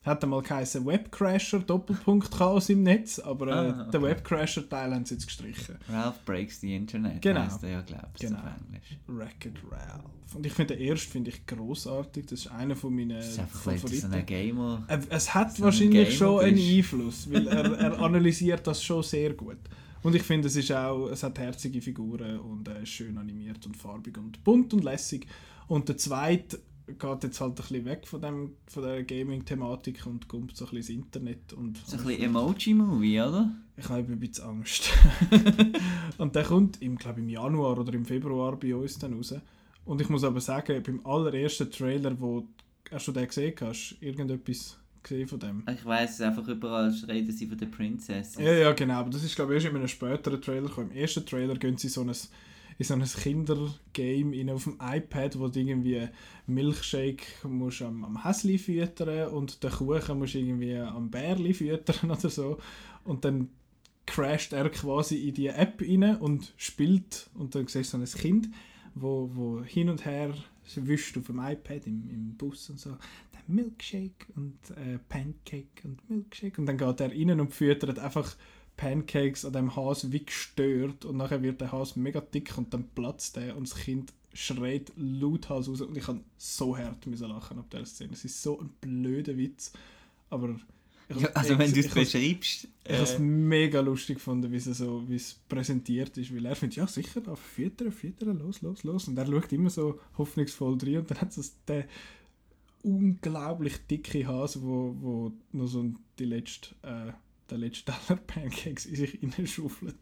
[0.04, 3.90] Hat einmal geheißen Webcrasher, Doppelpunkt Chaos im Netz, aber äh, Ah, okay.
[3.92, 5.76] den Webcrasher-Teil haben sie jetzt gestrichen.
[5.88, 7.40] Ralph Breaks the Internet, Genau.
[7.40, 8.38] heisst er ja, glaubst du, Genau.
[8.40, 8.98] auf Englisch.
[9.06, 10.34] Wreck-It Ralph.
[10.34, 13.36] Und ich finde den ersten finde ich großartig, das ist einer von meinen Das ist
[13.36, 14.12] so Favoriten.
[14.12, 14.84] ein Gamer...
[14.88, 16.58] Äh, Es hat so ein wahrscheinlich Gamer schon einen.
[16.58, 19.58] Einfluss, weil er, er analysiert das schon sehr gut.
[20.02, 23.74] Und ich finde, es ist auch, es hat herzige Figuren und äh, schön animiert und
[23.74, 25.26] farbig und bunt und lässig.
[25.66, 30.28] Und der zweite geht jetzt halt ein bisschen weg von, dem, von der Gaming-Thematik und
[30.28, 31.52] kommt so ein bisschen ins Internet.
[31.52, 33.50] Und, So ein bisschen Emoji-Movie, oder?
[33.76, 34.90] ich habe ein bisschen Angst.
[36.18, 39.34] und der kommt, im, glaube im Januar oder im Februar bei uns dann raus.
[39.84, 42.46] Und ich muss aber sagen, beim allerersten Trailer, wo
[42.90, 45.64] hast du den gesehen hast, irgendetwas gesehen von dem?
[45.70, 48.36] Ich weiss einfach überall reden sie von der Princess.
[48.36, 48.94] Ja, ja, genau.
[48.94, 50.90] Aber das ist, glaube ich, erst in einem späteren Trailer gekommen.
[50.92, 52.12] Im ersten Trailer gehen sie so ein,
[52.78, 56.08] in so ein Kindergame auf dem iPad, wo du irgendwie
[56.46, 62.28] Milchshake musst am, am Häsli füttern und den Kuchen musst irgendwie am Bärli füttern oder
[62.28, 62.58] so.
[63.04, 63.48] Und dann
[64.06, 67.30] crasht er quasi in die App rein und spielt.
[67.34, 68.48] Und dann siehst du so ein Kind,
[68.94, 70.34] wo, wo hin und her
[70.76, 72.90] wischt auf dem iPad im, im Bus und so.
[73.32, 76.58] Der Milkshake und äh, Pancake und Milkshake.
[76.58, 78.36] Und dann geht er rein und füttert einfach
[78.76, 82.88] Pancakes an dem Has wie gestört und nachher wird der Has mega dick und dann
[82.88, 87.58] platzt er und das Kind schreit lauthals raus und ich kann so hart müssen lachen
[87.58, 88.12] ab dieser Szene.
[88.12, 89.72] Es ist so ein blöder Witz,
[90.28, 90.56] aber
[91.08, 94.56] ich Ja, also wenn du es beschreibst, ich habe es äh, mega lustig gefunden, wie
[94.56, 98.62] es, so, wie es präsentiert ist, weil er findet, ja sicher, auf füttern, füttern, los,
[98.62, 99.08] los, los.
[99.08, 101.86] Und er schaut immer so hoffnungsvoll rein und dann hat es der
[102.82, 107.12] unglaublich dicke Hase, wo, wo noch so die letzte, äh,
[107.54, 109.94] der letzte Teller Pancakes in sich hineinschaufelt.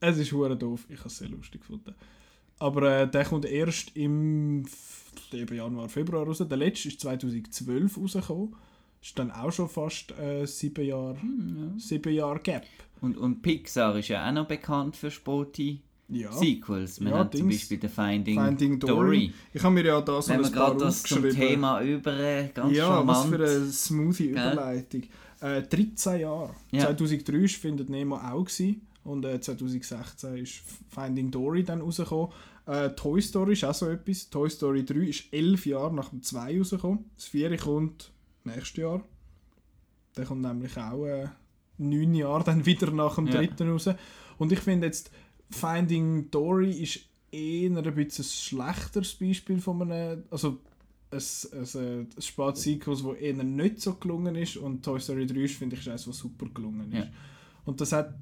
[0.00, 1.94] Es ist hure doof, ich habe es sehr lustig gefunden.
[2.58, 4.64] Aber äh, der kommt erst im
[5.32, 6.38] Januar, Februar raus.
[6.46, 8.54] Der letzte ist 2012 rausgekommen.
[9.00, 11.78] Ist dann auch schon fast äh, sieben Jahre hm, ja.
[11.80, 12.66] sieben Jahre Gap.
[13.00, 16.32] und, und Pixar ist ja auch noch bekannt für Sporty Ja.
[16.32, 17.00] Sequels.
[17.00, 17.60] Wir Ja, haben zum Dings.
[17.60, 18.94] Beispiel The Finding, Finding Dory.
[18.94, 19.32] Dory.
[19.54, 21.30] Ich habe mir ja da so Wenn ein paar gerade das zum.
[21.30, 23.18] Thema über, äh, ganz ja, charmant.
[23.18, 24.84] was für eine smoothie Gell?
[25.40, 26.54] Äh, 13 Jahre.
[26.72, 26.86] Ja.
[26.86, 32.28] 2003 war findet Nemo auch gewesen, und äh, 2016 ist Finding Dory dann rausgekommen.
[32.66, 34.28] Äh, Toy Story ist auch so etwas.
[34.28, 37.04] Toy Story 3 ist 11 Jahre nach dem 2 rausgekommen.
[37.16, 38.10] Das 4 kommt
[38.44, 39.02] nächstes Jahr.
[40.16, 41.28] Der kommt nämlich auch äh,
[41.78, 43.34] 9 Jahre dann wieder nach dem Ja.
[43.36, 43.88] dritten raus.
[44.36, 45.10] Und ich finde jetzt,
[45.50, 50.58] Finding Dory ist eher ein bisschen ein schlechteres Beispiel von einem, also
[51.10, 51.20] ein,
[51.52, 55.76] ein, ein Spatsequels, das eher nicht so gelungen ist und Toy Story 3 ist, finde
[55.76, 56.98] ich, ist eins, was super gelungen ist.
[56.98, 57.10] Ja.
[57.64, 58.14] Und das hat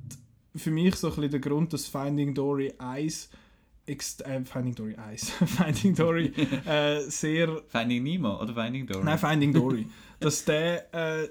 [0.54, 3.28] für mich so ein bisschen den Grund, dass Finding Dory 1
[3.86, 6.32] ext- äh, Finding Dory 1 Finding Dory
[6.66, 9.04] äh, sehr Finding Nemo oder Finding Dory?
[9.04, 9.86] Nein, Finding Dory.
[10.20, 11.28] dass der äh,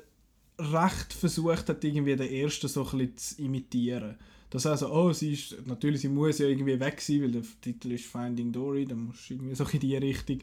[0.59, 4.15] recht versucht hat, irgendwie den ersten so ein bisschen zu imitieren.
[4.49, 7.41] Dass er so, oh, sie ist, natürlich, sie muss ja irgendwie weg sein, weil der
[7.59, 10.39] Titel ist Finding Dory, dann muss irgendwie so in die Richtung.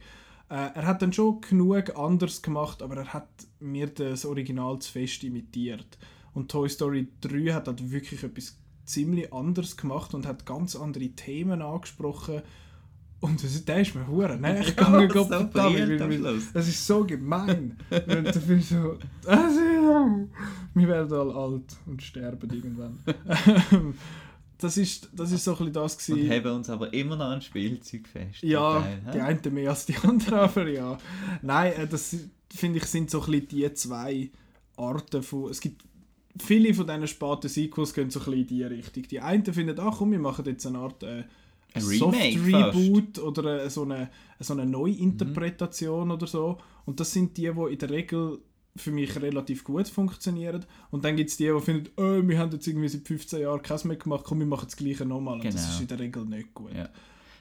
[0.53, 4.93] Äh, er hat dann schon genug anders gemacht, aber er hat mir das Original zu
[4.93, 5.97] fest imitiert.
[6.35, 11.09] Und Toy Story 3 hat halt wirklich etwas ziemlich anderes gemacht und hat ganz andere
[11.09, 12.43] Themen angesprochen.
[13.21, 16.01] Und das, der ist mir hure Ja, gegangen, so Gott verdammt,
[16.53, 17.79] das ist so gemein.
[17.91, 18.99] Und da bin ich so,
[20.75, 22.99] wir werden alle alt und sterben irgendwann.
[24.63, 26.31] das, ist, das ist so ein bisschen das Und gewesen.
[26.31, 28.43] haben uns aber immer noch ein Spielzeug fest.
[28.43, 29.11] Ja, Geil, hä?
[29.15, 30.99] die einen mehr als die anderen, aber ja.
[31.43, 32.17] Nein, äh, das
[32.55, 34.31] finde ich sind so ein bisschen die zwei
[34.77, 35.51] Arten von.
[35.51, 35.83] Es gibt
[36.39, 39.03] viele von diesen späten Sequels gehen so ein bisschen in die Richtung.
[39.05, 41.25] Die einen finden, ach komm, wir machen jetzt eine Art äh,
[41.75, 41.97] Ein Mhm.
[41.99, 46.59] Soft-Reboot oder äh, so eine, so eine Neuinterpretation oder so.
[46.85, 48.39] Und das sind die, die in der Regel
[48.77, 50.65] für mich relativ gut funktionieren.
[50.91, 53.61] Und dann gibt es die, die finden, oh, wir haben jetzt irgendwie seit 15 Jahren
[53.63, 55.35] keins mehr gemacht, komm, wir machen das Gleiche nochmal.
[55.35, 55.67] Und das Genau.
[55.69, 56.73] ist in der Regel nicht gut.
[56.75, 56.89] Ja.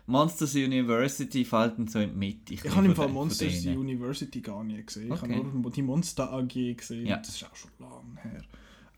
[0.08, 2.54] Monsters University fallen so in die Mitte.
[2.54, 3.66] Ich habe im Fall Monsters.
[3.66, 5.06] University gar nie gesehen.
[5.06, 5.36] Ich Okay.
[5.38, 7.06] habe nur die Monster AG gesehen.
[7.08, 7.18] Ja.
[7.18, 8.42] Das ist auch schon lange her.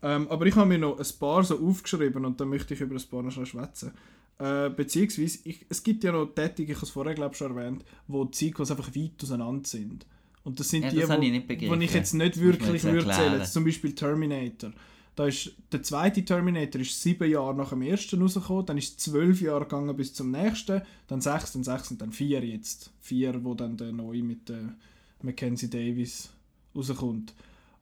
[0.02, 2.96] Ähm, aber ich habe mir noch ein paar so aufgeschrieben und da möchte ich über
[2.96, 3.92] ein paar noch schwätzen.
[4.38, 7.56] Äh, beziehungsweise, ich, es gibt ja noch Tätige, ich habe es vorher glaube ich schon
[7.56, 10.06] erwähnt, wo die Sequels einfach weit auseinander sind.
[10.44, 13.44] Und das sind Ja, die, das wo, ich wo ich jetzt nicht wirklich würde zählen.
[13.44, 14.72] Zum Beispiel Terminator.
[15.16, 18.96] Da ist, der zweite Terminator ist sieben Jahre nach dem ersten rausgekommen, dann ist es
[18.98, 22.92] zwölf Jahre gegangen bis zum nächsten, dann sechs, dann sechs und dann vier jetzt.
[23.00, 24.74] Vier, wo dann der neue mit der
[25.22, 26.30] Mackenzie Davis
[26.74, 27.32] rauskommt.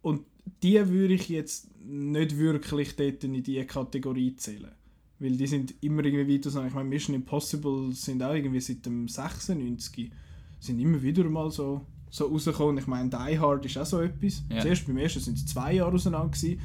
[0.03, 0.23] Und
[0.63, 4.73] die würde ich jetzt nicht wirklich dort in die Kategorie zählen.
[5.19, 6.63] Weil die sind immer irgendwie weiter so.
[6.65, 10.11] Ich meine, Mission Impossible sind auch irgendwie seit dem 96
[10.59, 12.77] sind immer wieder mal so, so rausgekommen.
[12.79, 14.45] Ich meine, Die Hard ist auch so etwas.
[14.51, 14.61] Ja.
[14.61, 16.61] Zuerst beim ersten sind es zwei Jahre auseinander gewesen,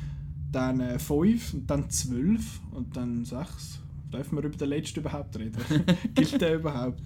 [0.51, 3.79] dann äh, fünf und dann zwölf und dann sechs.
[4.13, 5.57] Dürfen wir über den letzten überhaupt reden?
[6.15, 7.01] Gilt der überhaupt?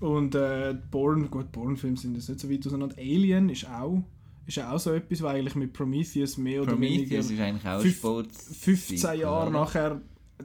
[0.00, 2.96] Und äh, Born, gut, Born-Filme sind jetzt nicht so weit auseinander.
[2.98, 4.02] Alien ist auch,
[4.46, 7.84] ist auch so etwas, was eigentlich mit Prometheus mehr oder weniger Prometheus ist eigentlich auch
[7.84, 10.00] Sports 15 Sequel, Jahre nachher.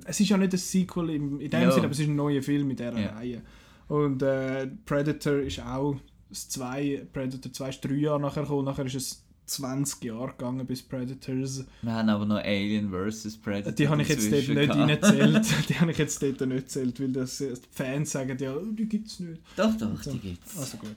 [0.06, 1.72] Es ist ja nicht ein Sequel im, in dem Ja.
[1.72, 3.10] Sinne, aber es ist ein neuer Film in dieser Ja.
[3.12, 3.42] Reihe.
[3.90, 5.96] Und äh, Predator ist auch
[6.32, 10.66] das zwei, Predator 2 ist drei Jahre nachher gekommen, nachher ist es 20 Jahre gegangen
[10.66, 11.66] bis Predators.
[11.82, 13.38] Wir haben aber noch Alien vs.
[13.38, 13.74] Predator.
[13.74, 15.46] Die habe ich jetzt dort nicht reingezählt.
[15.70, 18.72] Die habe ich jetzt dort nicht gezählt, weil das, äh, die Fans sagen ja, oh,
[18.72, 19.42] die gibt es nicht.
[19.58, 20.58] Doch, doch, Also, die gibt's.
[20.58, 20.96] Also gut.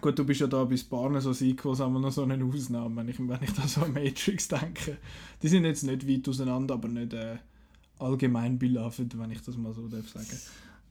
[0.00, 2.96] Gut, du bist ja da bei Sparnen so Sequels, haben wir noch so eine Ausnahme,
[2.96, 4.96] wenn ich, wenn ich da so an Matrix denke.
[5.42, 7.36] Die sind jetzt nicht weit auseinander, aber nicht äh,
[7.98, 10.38] allgemein beloved, wenn ich das mal so darf sagen.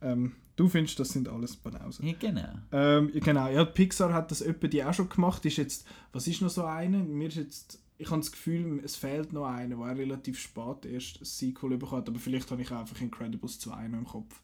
[0.02, 2.06] Ähm, du findest, das sind alles Banausen.
[2.08, 2.50] Ja, genau.
[2.72, 5.46] Ähm, ja, genau, ja, Pixar hat das etwa die auch schon gemacht.
[5.46, 7.00] Ist jetzt, was ist noch so eine?
[7.00, 11.22] Mir ist jetzt, ich habe das Gefühl, es fehlt noch eine, der relativ spät erst
[11.22, 14.42] ein Sequel bekommen hat, aber vielleicht habe ich einfach Incredibles 2 noch im Kopf.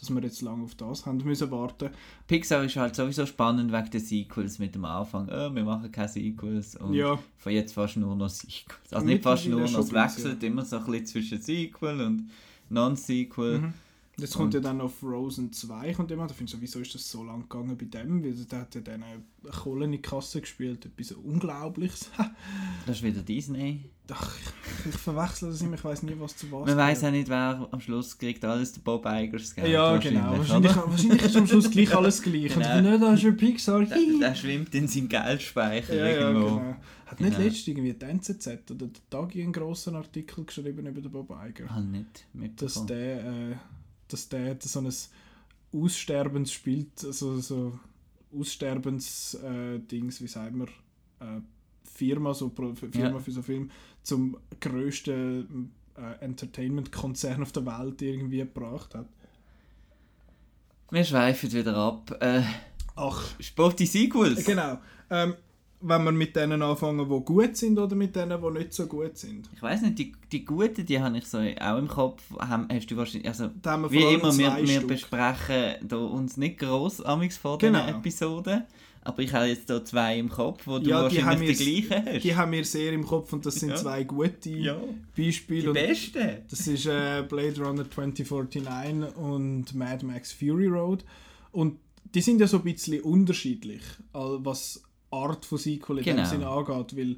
[0.00, 1.90] Dass wir jetzt lange auf das haben müssen warten.
[2.26, 5.28] Pixar ist halt sowieso spannend wegen der Sequels mit dem Anfang.
[5.28, 6.74] Oh, wir machen keine Sequels.
[6.74, 7.18] Und Ja.
[7.36, 8.92] von jetzt fast nur noch Sequels.
[8.92, 12.30] Also nicht fast nur noch, es wechselt immer so ein bisschen zwischen Sequel und
[12.68, 13.58] Non-Sequel.
[13.60, 13.74] Mhm.
[14.18, 16.26] Jetzt kommt Und- ja dann noch Frozen 2, kommt immer.
[16.26, 18.22] Da finde ich so, wieso ist das so lang gegangen bei dem?
[18.22, 22.10] Weil der hat ja dann eine Kohle in die Kasse gespielt, etwas Unglaubliches.
[22.86, 23.88] Das ist wieder Disney.
[24.10, 24.36] Ach,
[24.84, 27.28] ich, ich verwechsel das immer, ich weiß nie, was zu was Man weiß auch nicht,
[27.28, 29.68] wer am Schluss kriegt alles der Bob Eigers Geld.
[29.68, 30.20] Ja, genau.
[30.36, 30.90] wahrscheinlich, Wahrscheinlich, oder?
[30.90, 32.56] wahrscheinlich ist am Schluss gleich alles gleich.
[32.56, 32.80] Und Genau.
[32.82, 33.84] ne, da ist ein Pixar.
[33.86, 36.56] Der, der schwimmt in seinem Geldspeicher Ja, ja, irgendwo.
[36.56, 36.76] genau.
[37.06, 37.44] Hat nicht Genau.
[37.46, 41.68] letztens irgendwie die NZZ oder der Tagi einen grossen Artikel geschrieben über den Bob Iger?
[41.70, 42.86] Habe nicht dass mitbekommen.
[42.88, 43.56] der, äh,
[44.12, 44.92] dass der so ein
[45.72, 47.78] Aussterbens spielt, also so
[48.34, 50.68] Aussterbens äh, wie sagt man,
[51.20, 51.40] äh,
[51.84, 53.18] Firma, so Pro Firma Ja.
[53.18, 53.70] für so Film,
[54.02, 59.06] zum grössten äh, Entertainment-Konzern auf der Welt irgendwie gebracht hat.
[60.90, 62.16] Wir schweifen wieder ab.
[62.20, 62.42] Äh,
[62.96, 64.44] Ach, Sporty Sequels.
[64.44, 64.78] genau.
[65.10, 65.34] Ähm,
[65.82, 69.16] wenn wir mit denen anfangen, die gut sind oder mit denen, die nicht so gut
[69.18, 69.48] sind.
[69.54, 72.22] Ich weiß nicht, die, die guten, die habe ich so auch im Kopf.
[72.38, 74.88] Haben, hast du wahrscheinlich, also, Da wie immer, wir, wir Stück.
[74.88, 77.80] besprechen da uns nicht gross amigs vor Genau.
[77.84, 78.62] diesen Episoden.
[79.04, 81.66] Aber ich habe jetzt hier zwei im Kopf, wo du Ja, die haben wahrscheinlich die
[81.66, 82.22] wir- gleichen hast.
[82.24, 83.76] Die haben wir sehr im Kopf und das sind Ja.
[83.76, 84.76] zwei gute ja,
[85.16, 85.62] Beispiele.
[85.62, 86.28] die und besten.
[86.48, 91.04] Das ist äh, Blade Runner 2049 und Mad Max Fury Road.
[91.50, 91.78] Und
[92.14, 96.22] die sind ja so ein bisschen unterschiedlich, was Art von Sequel in Genau.
[96.22, 96.96] dem Sinne angeht.
[96.96, 97.16] Weil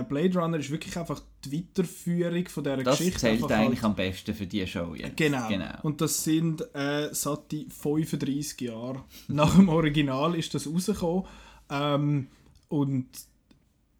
[0.00, 3.20] äh, Blade Runner ist wirklich einfach die Weiterführung von dieser Das Geschichte.
[3.20, 5.16] zählt einfach eigentlich halt- am besten für diese Show jetzt.
[5.16, 5.48] Genau.
[5.48, 5.72] genau.
[5.82, 11.24] Und das sind äh, satte 35 Jahre nach dem Original ist das rausgekommen.
[11.70, 12.28] Ähm,
[12.68, 13.08] und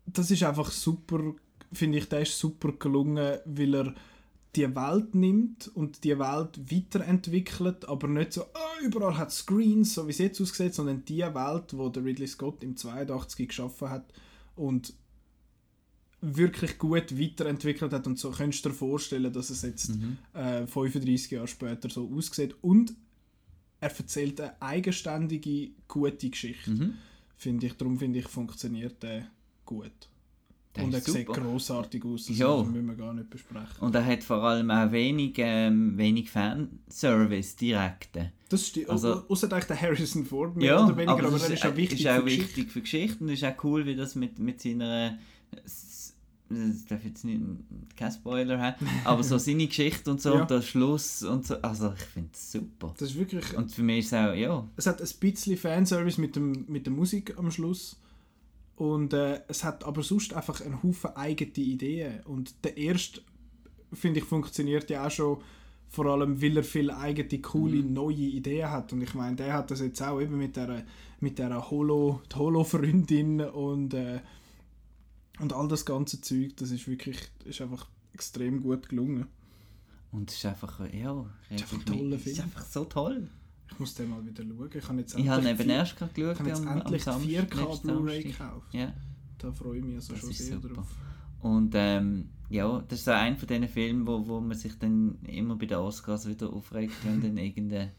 [0.06, 1.20] das ist einfach super,
[1.72, 3.94] finde ich, der ist super gelungen, weil er
[4.54, 10.06] die Welt nimmt und die Welt weiterentwickelt, aber nicht so, ah, überall hat Screens, so
[10.06, 14.12] wie es jetzt aussieht, sondern die Welt, wo der Ridley Scott im 82 geschaffen hat
[14.54, 14.92] und
[16.20, 20.18] wirklich gut weiterentwickelt hat und so könntest du dir vorstellen, dass es jetzt Mhm.
[20.34, 22.94] äh, 35 Jahre später so aussieht und
[23.80, 26.94] er erzählt eine eigenständige, gute Geschichte, Mhm.
[27.36, 27.72] finde ich.
[27.72, 29.26] Darum finde ich, funktioniert der
[29.64, 29.90] gut.
[30.74, 32.62] Der und er ist sieht grossartig aus, das Ja.
[32.62, 33.76] müssen wir gar nicht besprechen.
[33.80, 38.32] Und er hat vor allem auch wenig, ähm, wenig Fanservice direkten.
[38.48, 38.88] Das stimmt.
[38.90, 42.00] Also- Außer der Harrison Ford, mehr Ja, oder weniger, aber, das er ist auch wichtig
[42.00, 42.70] ist auch für die wichtig Geschichte.
[42.72, 43.24] für Geschichten.
[43.24, 45.18] Und ist auch cool, wie das mit, mit seiner.
[45.64, 46.14] s-
[46.48, 47.40] Das darf jetzt nicht
[47.96, 50.40] kein Spoiler haben, aber so seine Geschichte und so Ja.
[50.42, 51.56] und der Schluss und so.
[51.62, 52.92] Also, ich finde es super.
[52.98, 53.56] Das ist wirklich...
[53.56, 54.68] Und für mich ist es auch, ja.
[54.76, 57.98] Es hat ein bisschen Fanservice mit, dem, mit der Musik am Schluss.
[58.82, 62.20] Und äh, es hat aber sonst einfach einen Haufen eigene Ideen.
[62.24, 63.20] Und der erste,
[63.92, 65.38] finde ich, funktioniert ja auch schon
[65.88, 67.92] vor allem, weil er viele eigene, coole, Mhm.
[67.92, 68.92] neue Ideen hat.
[68.92, 70.84] Und ich meine, der hat das jetzt auch eben mit der,
[71.20, 74.18] mit der Holo, die Holo-Freundin und, äh,
[75.38, 76.56] und all das ganze Zeug.
[76.56, 79.26] Das ist wirklich, ist einfach extrem gut gelungen.
[80.10, 81.24] Und es ist einfach, ja.
[81.50, 82.44] ist einfach ein es toller Es ist Film.
[82.48, 83.28] einfach so toll.
[83.72, 84.70] Ich muss den mal wieder schauen.
[84.74, 86.68] Ich habe jetzt Ich habe endlich eben vier- erst gerade ich geschaut habe jetzt am,
[86.68, 87.30] am endlich Samstag.
[87.54, 88.74] 4K letzten Blu-ray gekauft.
[88.74, 88.92] Ja.
[89.38, 90.68] Da freue ich mich also Das schon sehr super.
[90.74, 90.86] drauf.
[91.40, 95.18] Und ähm, ja, das ist so ein von diesen Filmen, wo, wo man sich dann
[95.26, 97.90] immer bei den Oscars wieder aufregt, wenn dann irgendein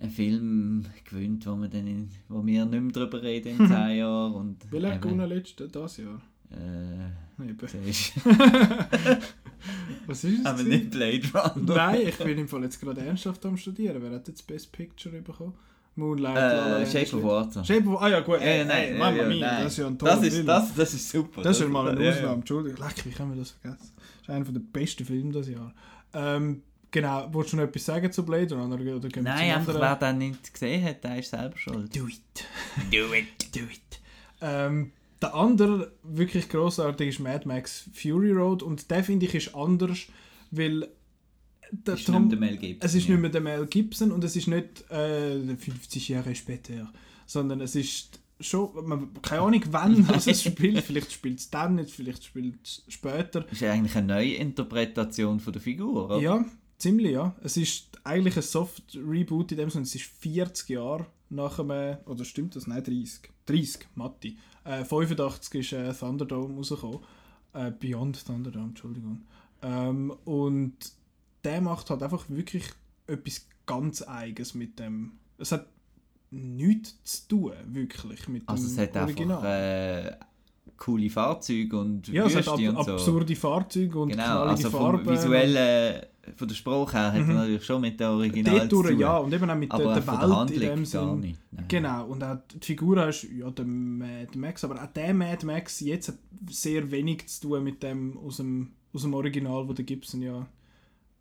[0.00, 3.68] ein Film gewinnt, wo, man dann in, wo wir nicht mehr drüber reden in 10
[3.98, 4.34] Jahren.
[4.34, 6.20] Und er eben, gewonnen letztes das Jahr?
[6.50, 7.10] Äh,
[7.42, 7.58] Eben.
[10.06, 10.46] Was ist es?
[10.46, 11.74] aber nicht Blade Runner.
[11.74, 14.00] Nein, ich bin im Fall jetzt gerade ernsthaft am Studieren.
[14.02, 15.54] Wer hat jetzt Best Picture bekommen?
[15.96, 17.64] Moonlight, Äh, Shape of Water.
[17.64, 18.40] Shape of Ah ja, gut.
[18.40, 19.62] Ey, nein, ey, ja, Mamma ja, mia, nein.
[19.64, 20.46] das ist ja ein toller das ist, Film.
[20.46, 21.42] das, das ist super.
[21.42, 22.26] Das ist mal eine ja, Ausnahme.
[22.28, 22.34] ja.
[22.34, 23.92] Entschuldigung, leck, wie können wir das vergessen?
[23.96, 25.72] Das ist einer der besten Filme dieses Jahr.
[26.12, 28.74] Ähm, genau, wolltest du noch etwas sagen zu Blade Runner?
[28.74, 31.94] Oder, Nein, einfach wer den nicht gesehen hat, der ist selber schuld.
[31.94, 32.44] Do it.
[32.90, 33.54] Do it.
[33.54, 34.00] Do it.
[34.40, 34.90] Ähm,
[35.22, 40.06] der andere wirklich grossartig ist Mad Max Fury Road und der finde ich ist anders,
[40.50, 40.88] weil
[41.70, 42.86] der ist Tom, mehr der Mel Gibson.
[42.86, 43.12] es ist ja.
[43.12, 46.92] nicht mehr der Mel Gibson und es ist nicht äh, 50 Jahre später,
[47.26, 51.76] sondern es ist schon, man, keine Ahnung wann das es spielt, vielleicht spielt es dann
[51.76, 53.42] nicht, vielleicht spielt es später.
[53.42, 56.18] Das ist eigentlich eine neue Interpretation von der Figur, oder?
[56.18, 56.44] Ja,
[56.78, 57.34] ziemlich ja.
[57.42, 61.96] Es ist eigentlich ein Soft-Reboot in dem Sinne, es ist 40 Jahre nach dem, äh,
[62.06, 62.66] oder stimmt das?
[62.66, 63.30] Nein, 30.
[63.46, 64.38] 30, Matti.
[64.64, 67.00] Äh, 85 ist äh, Thunderdome rausgekommen.
[67.52, 69.22] Äh, Beyond Thunderdome, Entschuldigung.
[69.62, 70.74] Ähm, und
[71.44, 72.64] der macht halt einfach wirklich
[73.06, 75.12] etwas ganz Eigenes mit dem.
[75.38, 75.66] Es hat
[76.30, 79.36] nichts zu tun, wirklich, mit Also dem es hat Original.
[79.38, 80.16] einfach äh,
[80.76, 82.92] coole Fahrzeuge und ja, es hat ab Wüste und so.
[82.94, 85.08] absurde Fahrzeuge und Genau, knallige also Farben.
[85.08, 86.02] visuellen,
[86.36, 87.34] von der Sprache her hat er Mhm.
[87.34, 88.98] natürlich schon mit der Original zu tun.
[88.98, 91.36] ja, und eben auch mit aber der, der Welt der in dem Sinn.
[91.68, 95.80] Genau, und auch die Figur hast ja der Mad Max, aber auch der Mad Max
[95.80, 99.84] jetzt hat sehr wenig zu tun mit dem aus dem, aus dem Original, wo der
[99.84, 100.46] Gibson ja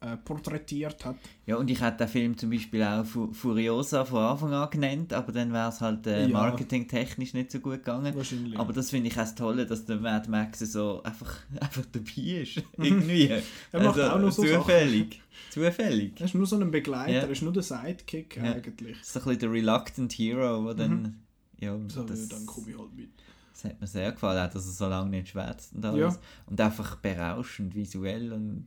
[0.04, 1.16] äh, porträtiert hat.
[1.46, 5.13] Ja, und ich hätte den Film zum Beispiel auch Fu Furiosa von Anfang an genannt,
[5.13, 6.28] aber dann wäre es halt äh, Ja.
[6.34, 8.16] marketingtechnisch nicht so gut gegangen.
[8.16, 8.58] Wahrscheinlich.
[8.60, 12.42] Aber das finde ich auch das Tolle, dass der Mad Max so einfach, einfach dabei
[12.42, 12.62] ist.
[12.78, 13.30] Irgendwie.
[13.72, 15.22] Er macht auch noch so Zufällig.
[15.50, 16.20] Zufällig.
[16.20, 17.22] er ist nur so ein Begleiter, Ja.
[17.22, 18.44] er ist nur der Sidekick Ja.
[18.54, 18.98] eigentlich.
[19.00, 21.20] Das ist so ein bisschen der Reluctant Hero, der dann...
[21.60, 21.89] Ja, Mhm.
[21.89, 23.10] So, das, dann komme ich halt mit.
[23.54, 26.16] das hat mir sehr gefallen, auch, dass er so lange nicht schwätzt und alles.
[26.16, 26.20] Ja.
[26.48, 28.66] Und einfach berauschend, visuell und...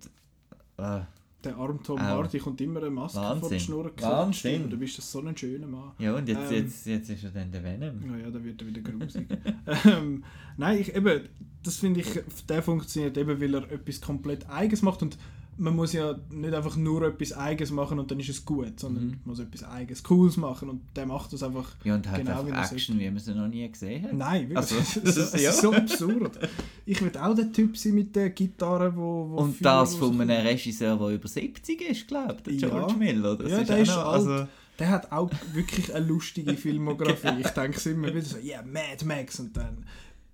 [0.79, 1.01] Äh,
[1.47, 2.01] Der arme Tom.
[2.01, 3.51] Hardy kommt immer eine Maske vor Wahnsinn.
[3.51, 4.69] die Schnur Wahnsinn.
[4.71, 5.93] Du bist das so ein schöner Mann.
[5.99, 6.65] ja, und jetzt, Ähm.
[6.65, 8.01] jetzt, jetzt ist er dann der Venom.
[8.07, 9.27] Naja, da wird er wieder grusig.
[9.85, 10.25] ähm,
[10.57, 11.23] nein, ich, eben,
[11.63, 12.09] das finde ich,
[12.49, 15.17] der funktioniert eben, weil er etwas komplett Eigenes macht und
[15.59, 19.05] man muss ja nicht einfach nur etwas Eigenes machen und dann ist es gut, sondern
[19.05, 19.11] Mhm.
[19.11, 22.47] man muss etwas Eigenes, Cooles machen und der macht das einfach Ja, und halt genau
[22.47, 24.13] wie einfach Action, wie man sie noch nie gesehen hat.
[24.13, 24.57] Nein, wirklich.
[24.59, 25.51] Also, das ist, ja.
[25.51, 26.39] es ist so absurd.
[26.85, 30.47] Ich will auch der Typ sein mit der Gitarre, wo, wo Und das von einem
[30.47, 32.79] Regisseur, der über 70 ist, glaube ich, der Ja.
[32.79, 33.37] George Miller.
[33.37, 34.15] Das Ja, ist der auch ist noch, alt.
[34.29, 34.47] also,
[34.79, 37.41] Der hat auch wirklich eine lustige Filmografie.
[37.41, 39.79] Ich denke es immer wieder so, ja, yeah, Mad Max und dann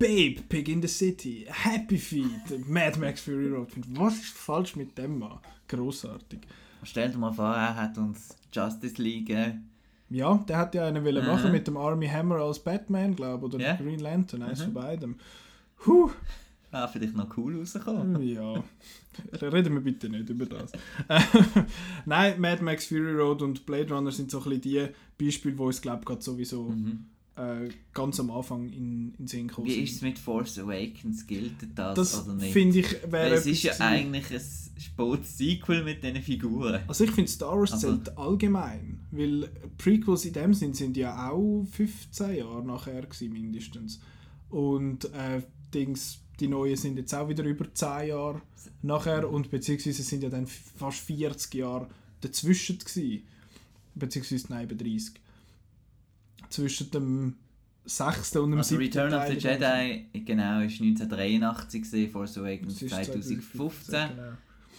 [0.03, 3.69] Babe, Pig in the City, Happy Feet, Mad Max Fury Road.
[3.91, 5.39] Was ist falsch mit dem Mann?
[5.69, 6.41] Grossartig.
[6.83, 9.31] Stell dir mal vor, er hat uns Justice League.
[9.31, 9.55] Äh,
[10.11, 11.31] Ja, der hat ja einen wollen Mhm.
[11.31, 13.77] machen mit dem Army Hammer als Batman, glaube ich, oder Ja.
[13.77, 14.65] Green Lantern, eins Mhm.
[14.65, 15.17] von beidem.
[15.87, 16.11] Huh,
[16.73, 18.21] wäre vielleicht noch cool rausgekommen.
[18.23, 18.55] ja.
[19.41, 20.73] Reden wir bitte nicht über das.
[22.07, 24.89] Nein, Mad Max Fury Road und Blade Runner sind so ein bisschen die
[25.25, 27.07] Beispiele, wo es glaube ich gerade sowieso Mhm.
[27.37, 31.27] Äh, ganz am Anfang in, in Sinn gekommen Wie ist es mit Force Awakens?
[31.27, 32.53] Gilt das, Das oder nicht?
[32.53, 34.41] finde ich wäre es ist ja eigentlich ein
[34.79, 36.83] Sports-Sequel mit diesen Figuren.
[36.87, 41.31] Also ich finde Star Wars Also- zählt allgemein, weil Prequels in dem Sinn sind ja
[41.31, 44.01] auch 15 Jahre nachher gewesen, mindestens.
[44.51, 45.43] Und äh,
[45.73, 48.43] Dings, die neuen sind jetzt auch wieder über 10 Jahre
[48.83, 51.89] nachher und beziehungsweise sind ja dann fast 40 Jahre
[52.21, 53.23] dazwischen gewesen.
[53.95, 55.15] Beziehungsweise nein, eben 30.
[56.53, 57.37] Zwischen dem
[57.85, 58.37] 6.
[58.37, 58.83] und dem Also 7.
[58.83, 59.35] Return of the.
[59.35, 64.09] Jedi, genau, ist 1983 gewesen, Force Awakens ist 2015.
[64.09, 64.33] genau.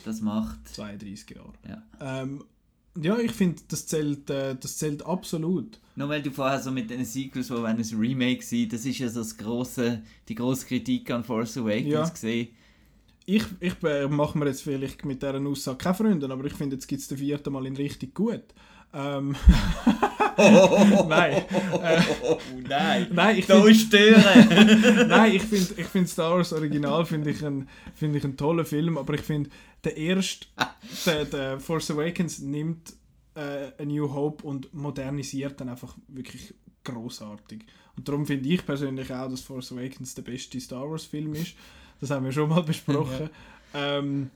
[0.05, 0.67] Das macht...
[0.69, 1.53] 32 Jahre.
[1.67, 2.21] Ja.
[2.21, 2.43] Ähm,
[3.01, 5.79] ja, ich finde, das zählt, äh, das zählt absolut.
[5.95, 8.99] Nur weil du vorher so mit den Sequels, wo wenn ein Remake sind, das ist
[8.99, 12.07] ja so das grosse, die grosse Kritik an Force Awakens Ja.
[12.07, 12.49] gesehen.
[13.25, 16.75] Ich, ich äh, mache mir jetzt vielleicht mit dieser Aussage keine Freunde, aber ich finde,
[16.75, 18.43] jetzt gibt es den vierten Mal in richtig gut.
[18.93, 19.35] Ähm,
[20.37, 21.43] Nein.
[21.81, 22.01] Äh,
[22.67, 23.07] nein!
[23.11, 27.67] nein, ich Da finde nein, ich find, ich find Star Wars Original finde ich, ein,
[27.95, 29.49] find ich einen tollen Film, aber ich finde,
[29.83, 30.47] der erste,
[31.05, 32.93] der, der Force Awakens nimmt
[33.35, 36.53] äh, A New Hope und modernisiert dann einfach wirklich
[36.83, 37.65] großartig.
[37.95, 41.55] Und darum finde ich persönlich auch, dass Force Awakens der beste Star Wars Film ist.
[41.99, 43.29] Das haben wir schon mal besprochen.
[43.73, 44.29] ähm,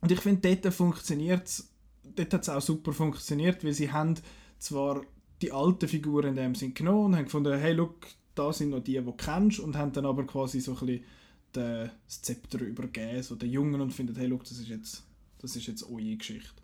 [0.00, 1.70] und ich finde, dort funktioniert es,
[2.16, 4.14] dort hat es auch super funktioniert, weil sie haben
[4.58, 5.02] zwar
[5.42, 8.80] die alten Figuren in dem Sinn genommen und haben gefunden, hey, look, da sind noch
[8.80, 11.04] die, die du kennst und haben dann aber quasi so ein bisschen
[11.52, 15.04] das Zepter übergeben, so den Jungen und finden, hey, look, das ist jetzt,
[15.38, 16.54] das ist jetzt eure Geschichte.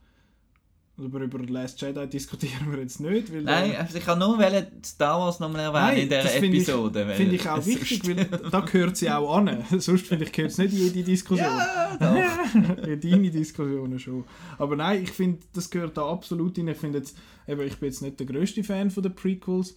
[0.99, 4.39] Aber über Last Jedi diskutieren wir jetzt nicht, weil Nein, äh, also ich kann nur
[4.83, 7.15] Star Wars nochmal erwähnen Nein, in dieser das finde ich- Episode.
[7.15, 9.63] finde ich auch wichtig, weil da gehört sie auch an.
[9.79, 11.47] Sonst finde ich, gehört es nicht in jede Diskussion.
[11.49, 11.97] Ja,
[12.81, 12.87] doch.
[12.87, 14.25] in deine Diskussionen schon.
[14.57, 16.69] Aber nein, ich finde, das gehört da absolut rein.
[16.69, 19.75] Ich finde jetzt, eben, ich bin jetzt nicht der grösste Fan von den Prequels,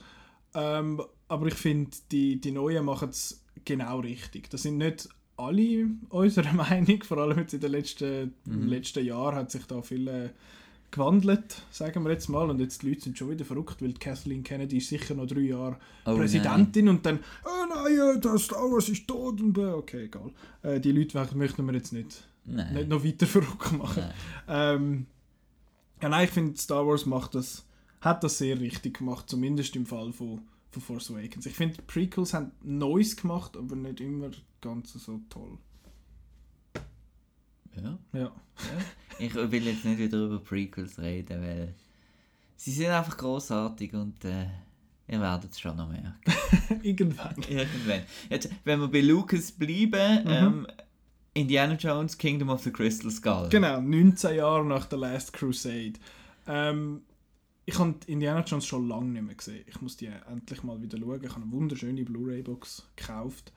[0.53, 4.49] ähm, aber ich finde, die, die Neuen machen es genau richtig.
[4.49, 8.67] Das sind nicht alle unserer Meinung, vor allem jetzt in den letzten, Mhm.
[8.67, 10.29] letzten Jahr hat sich da viel äh,
[10.91, 12.49] gewandelt, sagen wir jetzt mal.
[12.49, 15.41] Und jetzt die Leute sind schon wieder verrückt, weil Kathleen Kennedy ist sicher noch drei
[15.41, 19.65] Jahre Oh, Präsidentin und dann, oh nein, äh, der Star Wars ist tot und äh,
[19.65, 20.31] okay, egal.
[20.63, 22.73] Äh, die Leute möchten wir jetzt nicht Nein.
[22.73, 24.03] nicht noch weiter verrückt machen.
[24.47, 24.75] Nein.
[24.75, 25.05] Ähm,
[26.01, 27.65] ja, nein, ich finde, Star Wars macht das,
[28.01, 31.45] hat das sehr richtig gemacht, zumindest im Fall von, von Force Awakens.
[31.45, 35.57] Ich finde, Prequels haben Neues gemacht, aber nicht immer ganz so toll.
[37.75, 37.97] Ja.
[38.13, 38.31] Ja.
[39.19, 41.73] Ich will jetzt nicht wieder über Prequels reden, weil
[42.55, 44.45] sie sind einfach großartig und äh,
[45.07, 46.15] ihr werdet es schon noch merken.
[46.83, 47.35] Irgendwann.
[47.47, 48.01] Irgendwann.
[48.29, 50.29] Jetzt, wenn wir bei Lucas bleiben, Mhm.
[50.29, 50.67] ähm,
[51.33, 53.47] Indiana Jones, Kingdom of the Crystal Skull.
[53.49, 55.93] Genau, 19 Jahre nach The Last Crusade.
[56.47, 57.01] Ähm,
[57.65, 59.63] ich habe Indiana Jones schon lange nicht mehr gesehen.
[59.67, 61.23] Ich muss die endlich mal wieder schauen.
[61.23, 63.53] Ich habe eine wunderschöne Blu-ray-Box gekauft.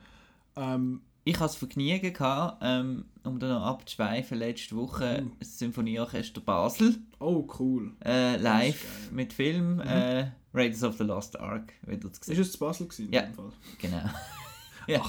[0.55, 5.31] Ähm, Ich hatte das Vergnügen, gehabt, ähm, um da noch abzuschweifen, letzte Woche Oh.
[5.39, 7.93] das Symphonieorchester Basel, oh, cool.
[8.05, 12.41] äh, live mit Film, äh, Raiders of the Lost Ark, wieder zu Ist sehen.
[12.41, 13.07] es zu Basel gewesen?
[13.07, 13.23] in Ja.
[13.33, 13.53] Fall?
[13.81, 14.03] Genau.
[14.89, 15.03] ja.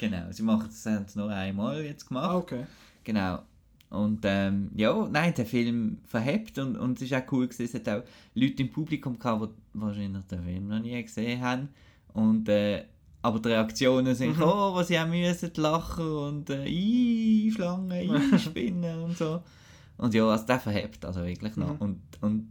[0.00, 2.24] genau, sie machen das haben es nur einmal jetzt gemacht.
[2.30, 2.66] Ah, okay.
[3.04, 3.38] Genau.
[3.90, 7.62] Und ähm, ja, nein, der Film verhebt und, und es ist auch cool gewesen.
[7.64, 8.02] Es hat auch
[8.34, 11.68] Leute im Publikum gehabt, die wahrscheinlich den Film noch nie gesehen haben.
[12.12, 12.84] Und, äh,
[13.26, 14.40] aber die Reaktionen sind Mhm.
[14.40, 17.90] gekommen, wo sie auch müssen lachen und äh, «Ih, Schlangen,
[18.32, 19.42] «Ih, Spinnen» und so.
[19.98, 21.74] Und ja, also der verhebt also wirklich noch.
[21.74, 21.80] Mhm.
[21.80, 22.48] Und, und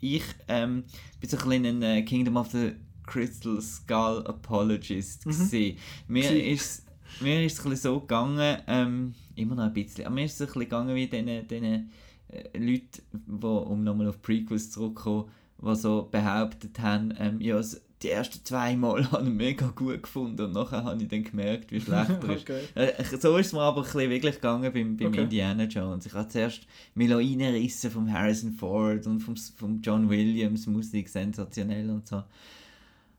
[0.00, 0.84] ich ähm,
[1.20, 2.72] bin so ein bisschen ein äh, Kingdom of the
[3.06, 5.30] Crystal Skull Apologist Mhm.
[5.30, 5.76] gewesen.
[6.08, 6.86] Mir ist
[7.20, 10.34] mir ist es ein bisschen so gegangen, ähm, immer noch ein bisschen, aber mir ist
[10.34, 11.90] es ein bisschen gegangen wie diesen, diesen
[12.28, 15.24] äh, Leuten, die, um nochmal auf Prequels zurückzukommen,
[15.60, 17.60] die so behauptet haben, ähm, ja,
[18.02, 21.70] die ersten zwei Mal habe ich mega gut gefunden und nachher habe ich dann gemerkt,
[21.70, 22.42] wie schlecht er ist.
[22.42, 22.60] okay.
[22.74, 25.22] Äh, so ist es mir aber ein bisschen wirklich gegangen beim, beim Okay.
[25.22, 26.06] Indiana Jones.
[26.06, 26.62] Ich habe zuerst
[26.94, 32.22] mich reinrissen vom Harrison Ford und vom, vom John Williams, Musik sensationell und so.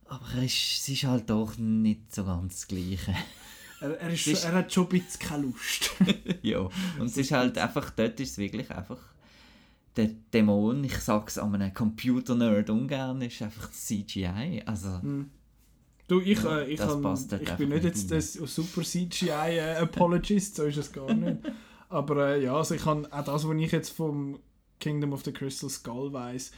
[0.05, 3.15] Aber es ist, es ist halt doch nicht so ganz das Gleiche.
[3.79, 5.91] Er, er, ist, ist- er hat schon ein bisschen keine Lust.
[6.41, 6.59] ja.
[6.59, 8.97] Und es ist halt einfach, dort ist es wirklich einfach
[9.97, 14.63] der Dämon, ich sag's an einem Computer-Nerd ungern, ist einfach das CGI.
[14.65, 15.29] Also, Hm.
[16.07, 20.55] Du, ich, Ja, äh, ich, das kann, ich einfach bin nicht jetzt der super CGI-Apologist,
[20.55, 21.37] so ist es gar nicht.
[21.89, 24.39] Aber äh, ja, also ich kann auch das, was ich jetzt vom
[24.79, 26.51] Kingdom of the Crystal Skull weiss,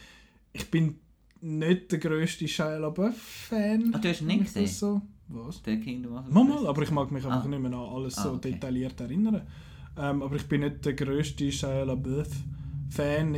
[0.53, 0.99] ich bin
[1.41, 3.91] nicht der grösste Shia LaBeouf-Fan.
[3.95, 4.67] Ah, du hast nicht ich das gesehen?
[4.67, 5.01] So.
[5.29, 5.61] Was?
[5.63, 7.47] der Kingdom of the Mal, mal, Crystal- aber ich mag mich einfach Ah.
[7.47, 8.51] nicht mehr an alles Ah, so okay.
[8.53, 9.41] detailliert erinnern.
[9.97, 12.62] Ähm, aber ich bin nicht der grösste Shia LaBeouf-Fan.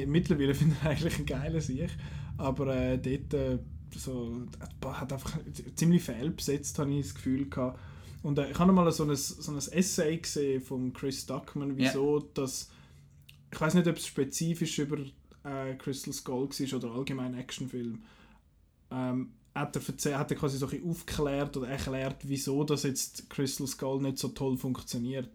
[0.07, 1.89] Mittlerweile finde ich eigentlich ein geiler Sieg.
[2.37, 3.59] Aber äh, dort äh,
[3.95, 4.47] so,
[4.85, 5.37] hat einfach
[5.75, 7.79] ziemlich fehlbesetzt, habe ich das Gefühl gehabt.
[8.23, 12.19] Und äh, ich habe mal so ein, so ein Essay gesehen von Chris Duckman, wieso
[12.33, 12.69] das
[13.55, 14.97] ich weiß nicht, ob es spezifisch über
[15.43, 18.03] äh, Crystal Skull war oder allgemein Actionfilm.
[18.91, 23.65] Ähm, hat er, hat er quasi so ein aufgeklärt oder erklärt, wieso das jetzt Crystal
[23.65, 25.29] Skull nicht so toll funktioniert.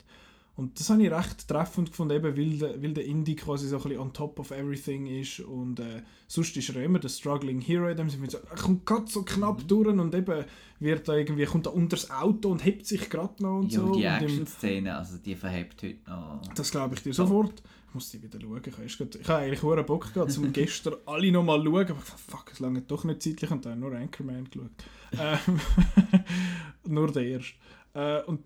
[0.60, 3.76] Und das habe ich recht treffend gefunden, eben weil, der, weil der Indie quasi so
[3.76, 7.60] ein bisschen on top of everything ist und äh, sonst ist er immer der struggling
[7.60, 10.44] Hero in dem Sinne, so, er kommt gerade so knapp durch und eben
[10.78, 13.80] wird da irgendwie, kommt da unter das Auto und hebt sich gerade noch und Ja,
[13.80, 13.86] so.
[13.86, 16.42] die und im- Action-Szene, also die verhebt heute noch.
[16.54, 17.62] das glaube ich dir sofort.
[17.88, 18.60] Ich muss die wieder schauen.
[18.64, 21.64] Ich habe, grad- ich habe eigentlich hohen Bock gehabt, um gestern alle noch mal zu
[21.64, 21.74] schauen.
[21.74, 24.70] Aber ich dachte, fuck, es lange doch nicht zeitlich und dann nur Anchorman geschaut.
[25.18, 25.60] Ähm,
[26.86, 27.54] nur der erste.
[27.94, 28.40] Äh, und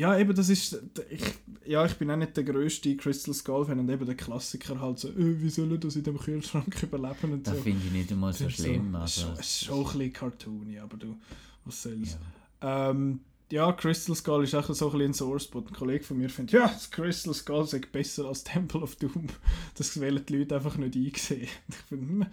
[0.00, 0.82] ja, eben, das ist.
[1.10, 1.22] Ich,
[1.66, 5.08] ja, ich bin auch nicht der grösste Crystal Skull-Fan und eben der Klassiker halt so,
[5.08, 7.52] äh, wie soll er das in dem Kühlschrank überleben und so.
[7.52, 8.92] Das finde ich nicht einmal so Das ist schlimm.
[8.92, 11.16] So, Also, ist schon ein bisschen cartoony, aber du,
[11.66, 12.16] was soll's.
[12.62, 12.90] ja.
[12.90, 13.20] Ähm,
[13.52, 15.58] ja, Crystal Skull ist auch so ein, bisschen ein Sore Spot.
[15.58, 19.26] Ein Kollege von mir findet, ja, das Crystal Skull sei besser als Temple of Doom.
[19.76, 21.48] Das wollen die Leute einfach nicht einsehen.
[21.68, 22.26] Ich, find, hm,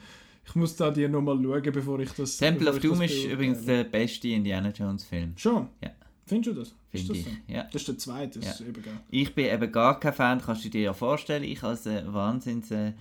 [0.46, 2.38] ich muss da dir nochmal schauen, bevor ich das.
[2.38, 5.34] Temple of das Doom ist übrigens der beste Indiana Jones Film.
[5.36, 5.68] Schon?
[5.84, 5.92] Ja.
[6.28, 6.68] Findest du das?
[6.92, 7.54] Ist Finde das so?
[7.54, 7.64] Ja.
[7.64, 8.52] Das ist der zweite, das Ja.
[8.54, 9.00] ist eben geil.
[9.10, 11.44] Ich bin eben gar kein Fan, kannst du dir ja vorstellen.
[11.44, 12.94] Ich als äh, Wahnsinns äh,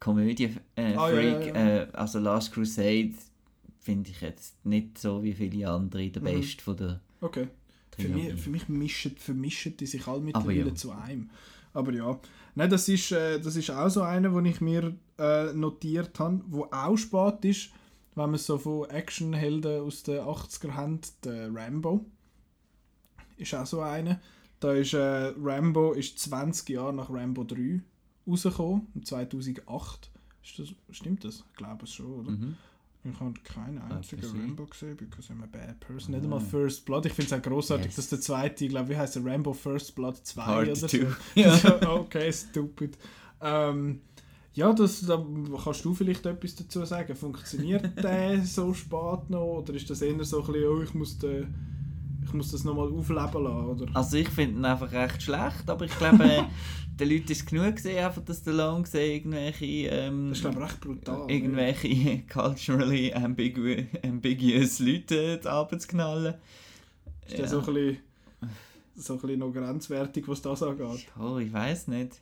[0.00, 1.82] Komödie-Freak, äh, Ah, ja.
[1.82, 3.12] Äh, also Last Crusade,
[3.80, 6.26] finde ich jetzt nicht so wie viele andere der Mhm.
[6.26, 7.48] beste von der Okay.
[7.96, 11.30] Für mich, für mich mischen, vermischen die sich alle mittlerweile zu einem.
[11.72, 12.18] Aber ja.
[12.56, 16.40] Nein, das ist, äh, das ist auch so einer, den ich mir äh, notiert habe,
[16.48, 17.70] wo auch spät ist,
[18.16, 22.04] wenn man so von Actionhelden aus den 80er haben, der Rambo.
[23.36, 24.20] Ist auch so einer.
[24.60, 27.80] Da ist äh, Rambo ist 20 Jahre nach Rambo 3
[28.26, 30.10] rausgekommen, im 2008.
[30.42, 31.44] Ist das, stimmt das?
[31.50, 32.30] Ich glaube es schon, oder?
[32.30, 32.56] Mhm.
[33.06, 34.24] Ich habe keinen einzigen.
[34.24, 36.12] Rambo gesehen, because I'm a bad person.
[36.12, 36.24] Nicht Ah.
[36.24, 37.04] einmal First Blood.
[37.04, 37.96] Ich finde es auch großartig, Yes.
[37.96, 40.86] dass der zweite, ich glaube, wie heißt der Rambo First Blood 2 Part oder so.
[41.34, 41.90] Ja.
[41.98, 42.96] okay, stupid.
[43.42, 44.00] Ähm,
[44.54, 45.22] ja, das, da
[45.62, 47.14] kannst du vielleicht etwas dazu sagen.
[47.14, 49.58] Funktioniert der so spät noch?
[49.58, 51.52] Oder ist das eher so ein bisschen, oh, ich muss, den,
[52.34, 53.66] muss das nochmal aufleben lassen?
[53.82, 53.96] Oder?
[53.96, 56.46] Also ich finde ihn einfach recht schlecht, aber ich glaube,
[57.00, 60.80] den Leuten ist genug gesehen, einfach, dass der Long irgendwelche ähm, Das ist, glaube recht
[60.80, 61.30] brutal.
[61.30, 66.34] irgendwelche culturally ambigu ambiguous Leute zu knallen.
[67.26, 67.96] Ist der so ein bisschen,
[68.96, 71.06] so ein bisschen noch grenzwertig, was das angeht?
[71.18, 72.20] Oh, ich weiß nicht.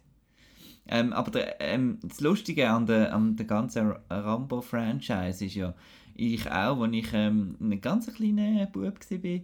[0.86, 5.74] Ähm, aber der, ähm, das Lustige an der, an der ganzen Rambo-Franchise ist ja,
[6.14, 9.40] ich auch, als ich ähm, ein ganz kleiner Bub war,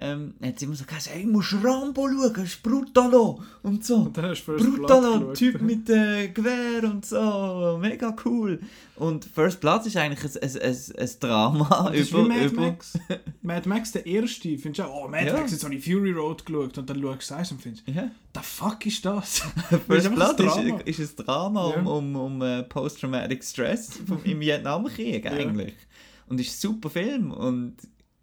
[0.00, 3.84] ähm, hat sie immer so gesagt, hey, du musst Rambo schauen, das ist Brutalo und
[3.84, 3.96] so.
[3.96, 8.58] Und Brutalo, Typ mit äh, Gewehr und so, mega cool.
[8.96, 12.24] Und First Blood ist eigentlich ein, ein, ein, ein Drama Das ist über...
[12.24, 12.98] wie Mad über Max.
[13.42, 15.34] Mad Max, der erste, findest du auch, oh, Mad Ja.
[15.34, 18.10] Max, jetzt habe ich Fury Road geschaut und dann schaust du es und findest, ja.
[18.34, 19.40] the fuck ist das?
[19.86, 21.82] First ist Blood ein ist, ist ein Drama Ja.
[21.82, 25.32] um, um, um äh, Post-Traumatic Stress vom, im Vietnamkrieg Ja.
[26.32, 27.76] Und ist ein super Film und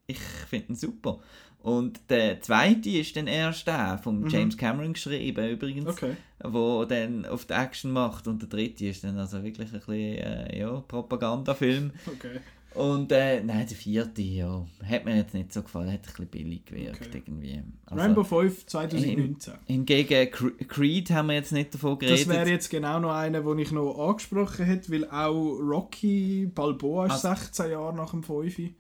[0.08, 1.20] ich finde ihn super.
[1.62, 4.30] Und der zweite ist dann erst der von Mhm.
[4.30, 6.16] James Cameron geschrieben, übrigens, Okay.
[6.44, 8.28] wo dann auf die Action macht.
[8.28, 11.92] Und der dritte ist dann also wirklich ein bisschen, äh, ja, Propagandafilm.
[12.08, 12.40] Okay.
[12.76, 16.28] Und äh, nein, der vierte, ja, hat mir jetzt nicht so gefallen, hat ein bisschen
[16.28, 17.24] billig gewirkt Okay.
[17.26, 17.64] irgendwie.
[17.88, 19.54] Also, Rainbow 5 2019.
[19.66, 22.28] Hingegen Cre- Creed haben wir jetzt nicht davon Das geredet.
[22.30, 27.26] wäre jetzt genau noch einer, den ich noch angesprochen hätte, weil auch Rocky Balboa ist
[27.26, 28.72] Also- 16 Jahre nach dem 5 äh,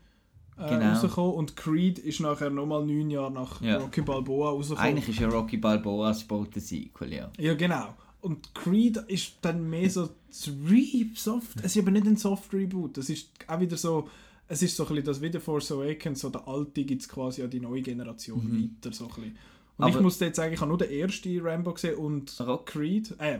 [0.57, 0.89] Genau.
[0.91, 3.77] rausgekommen und Creed ist nachher nochmal 9 Jahre nach Ja.
[3.77, 4.87] Rocky Balboa rausgekommen.
[4.91, 7.31] Eigentlich ist ja Rocky Balboa das Sequel, ja.
[7.39, 7.87] Ja, genau.
[8.21, 11.57] Und Creed ist dann mehr so das Re Soft.
[11.63, 12.97] Es ist aber nicht ein Soft Reboot.
[12.97, 14.09] Es ist auch wieder so.
[14.47, 17.07] Es ist so ein bisschen das wie The Force Awakens, so der alte gibt es
[17.09, 18.51] quasi an die neue Generation
[18.81, 18.93] weiter.
[18.93, 19.37] So ein bisschen.
[19.77, 22.65] Und ich Aber- musste jetzt sagen, ich habe nur den ersten Rambo gesehen und Rock-
[22.65, 23.13] Creed.
[23.19, 23.39] Äh,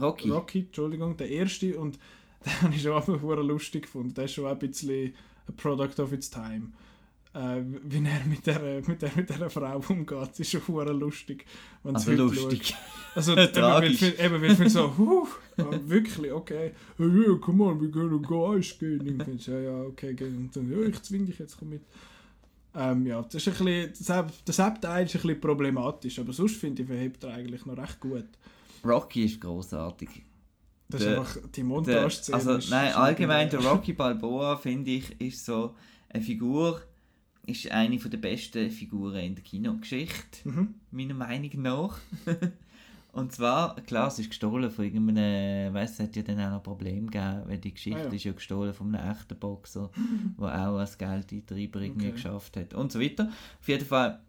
[0.00, 0.30] Rocky.
[0.30, 1.76] Rocky, Entschuldigung, der erste.
[1.78, 1.98] Und
[2.46, 4.14] den habe ich schon einfach lustig gefunden.
[4.14, 5.12] Der ist schon ein bisschen
[5.48, 6.68] a product of its time.
[7.34, 11.00] Äh, wie er mit der, mit, der, mit der Frau umgeht, das ist schon verdammt
[11.00, 11.44] lustig.
[11.82, 12.74] Also lustig.
[13.16, 14.02] Also Tragisch.
[14.02, 15.26] eben, weil ich finde so, huh,
[15.56, 16.72] ja, wirklich, okay.
[16.98, 19.00] Yeah, come on, we're gonna go Eis gehen.
[19.00, 20.36] Und ich finde, ja, ja, okay, gehen.
[20.36, 21.82] Und dann, ja, ich zwing dich jetzt, komm mit.
[22.74, 26.32] Ähm, ja, das ist ein bisschen, das Haupt- das Hauptteil ist ein bisschen problematisch, aber
[26.32, 28.26] sonst finde ich, verhebt er eigentlich noch recht gut.
[28.84, 30.08] Rocky ist großartig.
[30.88, 33.60] Das Der- ist einfach, die Der, Montage-Szene also nein, allgemein der.
[33.64, 35.74] Rocky Balboa finde ich ist so
[36.08, 36.82] eine Figur,
[37.46, 40.74] ist eine der besten Figuren in der Kinogeschichte, Mhm.
[40.90, 41.98] meiner Meinung nach.
[43.12, 46.62] Und zwar, klar, es ist gestohlen von irgendeinem, weiss, es hat ja dann auch noch
[46.64, 48.14] Probleme gegeben, weil die Geschichte Ah, ja.
[48.16, 49.90] ist ja gestohlen von einem echten Boxer,
[50.38, 52.12] der auch als Geldeintreiber irgendwie Okay.
[52.14, 53.30] geschafft hat und so weiter.
[53.60, 54.20] Auf jeden Fall,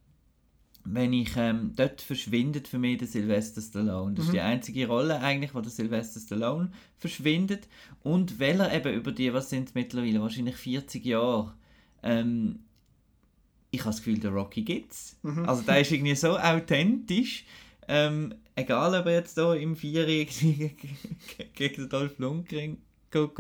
[0.84, 4.14] wenn ich, ähm, dort verschwindet für mich der Sylvester Stallone.
[4.14, 4.36] Das ist Mhm.
[4.36, 7.68] die einzige Rolle eigentlich, wo der Sylvester Stallone verschwindet
[8.04, 11.56] und weil er eben über die, was sind es mittlerweile, wahrscheinlich 40 Jahre,
[12.04, 12.60] ähm,
[13.76, 15.18] ich habe das Gefühl, der Rocky gibt's.
[15.24, 15.46] Mhm.
[15.48, 17.46] Also der ist irgendwie so authentisch,
[17.88, 20.26] ähm, egal ob er jetzt hier im Vieri
[21.54, 22.78] gegen den Dolph Lundgren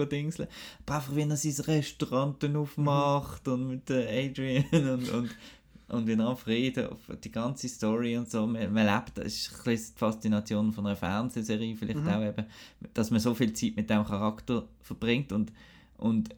[0.09, 0.47] dingseln,
[0.85, 5.35] aber einfach wie er sein Restaurant dann aufmacht und mit Adrian und, und,
[5.89, 9.51] und wie am Frieden auf die ganze Story und so, man, man lebt, das ist
[9.51, 12.07] ein bisschen die Faszination von einer Fernsehserie vielleicht Mhm.
[12.07, 12.45] auch eben,
[12.93, 15.51] dass man so viel Zeit mit dem Charakter verbringt und,
[15.97, 16.29] und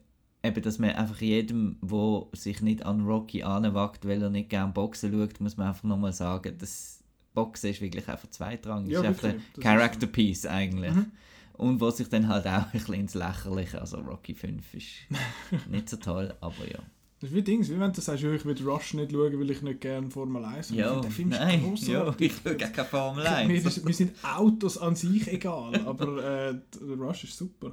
[0.42, 4.72] eben, dass man einfach jedem, der sich nicht an Rocky anwagt, weil er nicht gerne
[4.72, 7.02] Boxen schaut, muss man einfach nochmal sagen, das
[7.34, 8.92] Boxen ist wirklich einfach zweitrangig.
[8.92, 10.94] Ja, ist einfach wirklich, ein das ist Character Piece eigentlich.
[10.94, 11.12] Mhm.
[11.54, 14.86] Und was sich dann halt auch ein bisschen ins Lächerliche, also Rocky 5 ist
[15.68, 16.78] nicht so toll, aber ja.
[17.20, 19.60] Das ist wie Dings, wie wenn du sagst, ich will Rush nicht schauen, weil ich
[19.60, 20.76] nicht gerne Formel 1 schaue.
[20.76, 22.32] Ich Ja, der Film ist nein, ja, grossartig.
[22.32, 23.64] ich schaue keine Formel Mir, 1.
[23.64, 26.54] ist, mir sind Autos an sich egal, aber äh,
[26.96, 27.72] Rush ist super.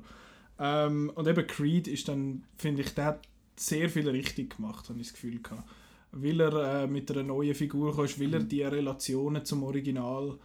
[0.60, 3.20] Ähm, und eben Creed ist dann, finde ich, der hat
[3.58, 5.64] sehr viel richtig gemacht, habe ich das Gefühl gehabt.
[6.12, 10.38] Weil er äh, mit einer neuen Figur kam, weil er die Relationen zum Original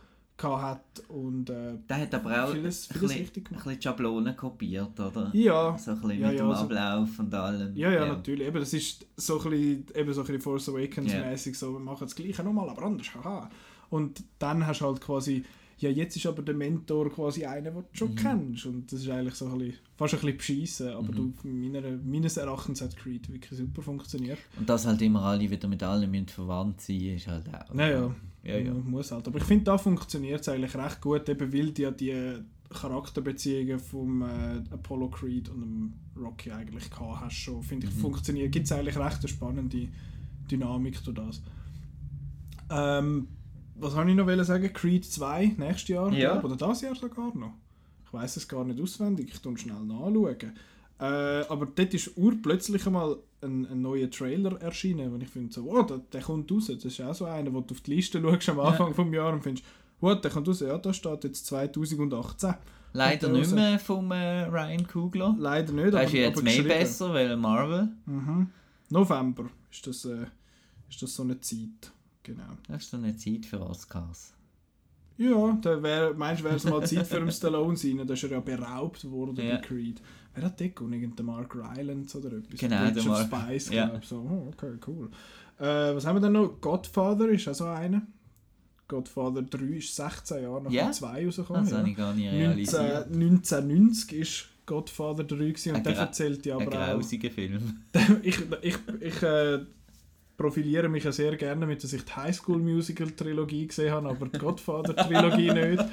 [0.42, 4.34] hat und äh, Der hat aber auch vieles, ein vieles bisschen, richtig ein bisschen Schablonen
[4.34, 5.30] kopiert, oder?
[5.34, 7.76] Ja, So ein bisschen Ja, mit ja, dem so- Ablauf und allem.
[7.76, 8.46] ja, ja, natürlich.
[8.48, 11.28] Eben, das ist so ein bisschen, eben so ein bisschen Force Awakens Ja.
[11.28, 13.50] mäßig so, wir machen das Gleiche nochmal, aber anders, haha.
[13.90, 15.44] Und dann hast du halt quasi,
[15.80, 18.14] ja, jetzt ist aber der Mentor quasi einer, den du schon Mhm.
[18.16, 18.66] kennst.
[18.66, 21.34] Und das ist eigentlich so ein bisschen, fast ein bisschen beschissen, aber Mhm.
[21.42, 24.38] du, meiner, meines Erachtens hat Creed wirklich super funktioniert.
[24.58, 27.72] Und dass halt immer alle wieder mit allem müssen verwandt sein ist halt auch.
[27.74, 28.72] Naja, Ja, ja.
[28.72, 29.26] muss halt.
[29.26, 32.38] Aber ich finde, da funktioniert es eigentlich recht gut, eben weil die ja die
[32.70, 37.62] Charakterbeziehungen vom äh, Apollo Creed und dem Rocky eigentlich gehabt hast schon.
[37.62, 37.98] Finde ich, Mhm.
[38.00, 38.52] funktioniert.
[38.52, 39.88] Gibt es eigentlich recht eine spannende
[40.50, 41.42] Dynamik durch das.
[42.70, 43.26] Ähm,
[43.80, 44.72] was habe ich noch sagen?
[44.72, 46.32] Creed 2 nächstes Jahr, Ja.
[46.32, 47.54] glaub, oder das Jahr sogar noch.
[48.06, 50.52] Ich weiß es gar nicht auswendig, ich tue schnell nachschauen.
[50.98, 51.04] Äh,
[51.48, 55.82] aber dort ist urplötzlich einmal ein, ein neuer Trailer erschienen, und ich finde so, oh,
[55.82, 56.66] der, der kommt raus.
[56.66, 58.64] Das ist auch so einer, wo du auf die Liste schaust am Ja.
[58.64, 59.66] Anfang vom Jahr und findest,
[60.00, 62.54] what, der kommt raus, ja, da steht jetzt 2018.
[62.92, 65.34] Leider Und der nicht mehr vom äh, Ryan Kugler.
[65.38, 66.68] Leider nicht, Das ist jetzt mehr geschrieben.
[66.68, 67.88] besser, weil Marvel.
[68.04, 68.48] Mhm.
[68.90, 70.26] November ist das, äh,
[70.88, 71.92] ist das so eine Zeit.
[72.22, 72.76] Genau.
[72.76, 74.34] Ist so eine Zeit für Oscars.
[75.16, 78.00] Ja, da wär, meinst du, wäre es mal Zeit für einen Stallone sein?
[78.06, 79.56] Da ist er ja beraubt worden Ja.
[79.56, 80.00] bei Creed.
[80.34, 80.94] Wer hat den gewonnen?
[80.94, 82.58] Irgendein Mark Rylance oder etwas?
[82.58, 83.94] Genau, Bridge der Mark- Spice, ja.
[84.00, 84.08] ich.
[84.08, 85.10] So, oh, okay, cool.
[85.58, 86.60] Äh, was haben wir denn noch?
[86.60, 88.02] Godfather ist auch so einer.
[88.88, 91.62] Godfather 3 ist 16 Jahre nach dem 2 rausgekommen.
[91.62, 91.78] Das ja.
[91.78, 93.06] habe ich gar nicht 19, realisiert.
[93.06, 96.86] 1990 ist Godfather 3 gewesen, und Ein der erzählt ja Ein aber auch...
[96.94, 97.82] grausiger Film.
[98.22, 99.60] ich ich, ich äh,
[100.40, 104.08] profiliere mich ja sehr gerne damit, dass ich die High School Musical Trilogie gesehen habe,
[104.08, 105.84] aber die Godfather Trilogie nicht.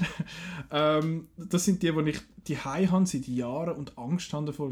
[0.70, 4.70] ähm, das sind die, wo ich die High habe seit Jahren und Angst habe davor.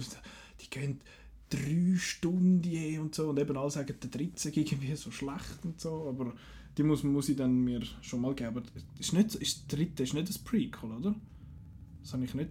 [0.60, 1.00] Die gehen,
[1.48, 5.80] drei Stunden und so und eben alle sagen, der dritte sei irgendwie so schlecht und
[5.80, 6.34] so, aber
[6.76, 8.58] die muss, muss ich dann mir schon mal geben.
[8.58, 8.62] Aber
[8.98, 11.14] ist, nicht, ist der dritte ist nicht ein Prequel, oder?
[12.02, 12.50] Das habe ich nicht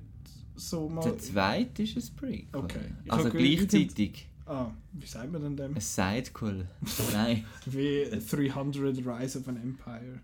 [0.56, 1.04] so mal...
[1.04, 2.48] Der zweite ist ein Prequel.
[2.52, 2.94] Okay.
[3.06, 5.76] Ich Also gleichzeitig Ah, wie sagt man denn dem?
[5.76, 6.68] ein Sidequel.
[7.14, 7.46] Nein.
[7.66, 10.20] Wie 300 Rise of an Empire.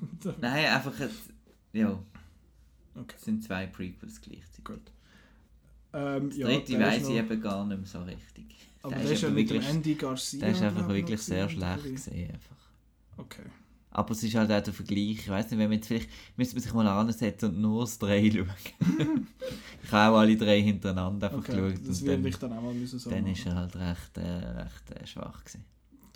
[0.40, 1.10] Nein, einfach ein,
[1.72, 1.98] ja.
[2.94, 3.14] Okay.
[3.16, 4.64] Es sind zwei Prequels gleichzeitig.
[4.64, 4.80] Gut.
[5.92, 8.46] Ähm, Das ja, dritte ist weiß ich eben gar nicht mehr so richtig.
[8.82, 10.40] Aber der der ist ist ja mit wirklich- Andy Garcia.
[10.40, 12.30] Der ist einfach wirklich sehr schlecht gesehen.
[12.32, 12.56] Einfach.
[13.18, 13.42] Okay.
[13.92, 15.18] Aber es ist halt auch der Vergleich.
[15.18, 17.98] Ich weiß nicht, wenn man jetzt vielleicht müsste man sich mal ansetzen und nur das
[17.98, 18.48] drei schauen.
[19.82, 21.60] ich habe auch alle drei hintereinander einfach okay.
[21.60, 21.88] geschaut.
[21.88, 23.32] Das werde dann, ich dann auch mal müssen so dann machen.
[23.32, 25.64] ist er halt recht, äh, recht äh, schwach gewesen.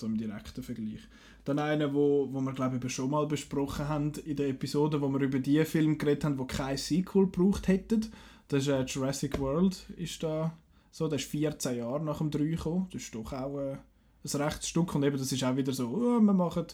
[0.02, 1.00] im direkten Vergleich.
[1.44, 5.08] Dann einer, wo, wo wir glaube ich schon mal besprochen haben in der Episode, wo
[5.08, 8.06] wir über die Filme geredet haben, wo kein Sequel gebraucht hätten.
[8.48, 10.56] Das ist äh, Jurassic World ist da
[10.90, 12.86] so, der ist 14 Jahre nach dem 3 gekommen.
[12.92, 15.88] Das ist doch auch äh, ein rechtes Stück und eben das ist auch wieder so,
[15.88, 16.66] oh, wir machen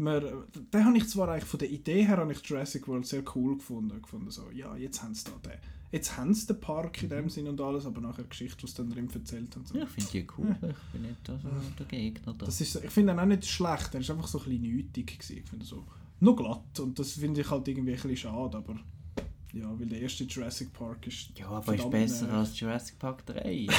[0.00, 3.22] wir, den habe ich zwar eigentlich von der Idee her habe ich Jurassic World sehr
[3.34, 5.58] cool gefunden, gefunden so, ja, jetzt haben sie da den,
[5.92, 8.74] jetzt haben sie den Park in dem Sinn und alles, aber nachher die Geschichte, was
[8.74, 9.66] dann drin erzählt haben.
[9.66, 9.76] So.
[9.76, 10.56] Ja, ich finde die cool.
[10.62, 11.48] Ich bin nicht also
[11.78, 12.46] der Gegner da.
[12.46, 15.18] Das ist, ich finde ihn auch nicht schlecht, er ist einfach so ein bisschen nötig
[15.18, 15.38] gewesen.
[15.38, 15.84] Ich finde so,
[16.20, 18.76] noch glatt und das finde ich halt irgendwie ein bisschen schade, aber
[19.52, 23.66] ja, weil der erste Jurassic Park ist ja, aber ist besser als Jurassic Park 3.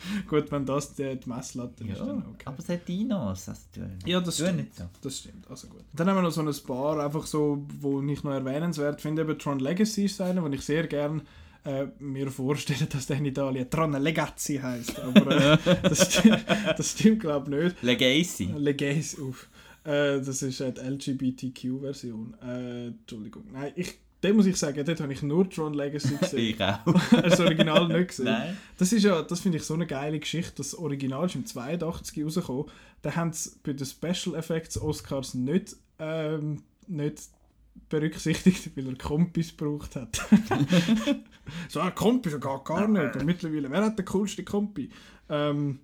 [0.00, 2.44] Also, Gut, wenn das die, die Messlatte ist, ja, dann okay.
[2.44, 3.48] aber es hat Dinos.
[3.48, 4.56] Also, du, Ja, das stimmt.
[4.58, 4.84] nicht so.
[5.02, 5.82] Das stimmt, also gut.
[5.92, 9.36] Dann haben wir noch so ein paar, einfach so, wo ich noch erwähnenswert finde, eben
[9.36, 11.22] Tron Legacy ist einer, wo ich sehr gerne
[11.64, 15.00] äh, mir vorstelle, dass der in Italien Tron Legacy heißt.
[15.00, 17.82] Aber äh, das, sti- das stimmt, glaube ich, nicht.
[17.82, 18.44] Legacy.
[18.56, 19.48] Legacy, uff.
[19.82, 22.36] Äh, das ist äh, die LGBTQ-Version.
[22.40, 23.44] Äh, Entschuldigung.
[23.52, 26.54] Nein, ich, den muss ich sagen, dort habe ich nur Tron Legacy gesehen.
[26.54, 26.80] Ich auch.
[27.22, 28.26] das Original nicht gesehen.
[28.26, 28.56] Nein.
[28.76, 30.54] Das ist ja, das finde ich so eine geile Geschichte.
[30.56, 32.64] Das Original ist im 82 rausgekommen.
[33.02, 37.28] Da haben sie bei den Special Effects Oscars nicht, ähm, nicht
[37.88, 40.20] berücksichtigt, weil er Kompis gebraucht hat.
[41.68, 43.16] so ein Kompi geht gar nicht.
[43.16, 44.90] Und mittlerweile, wer hat den coolsten Kompi?
[45.28, 45.78] Ähm,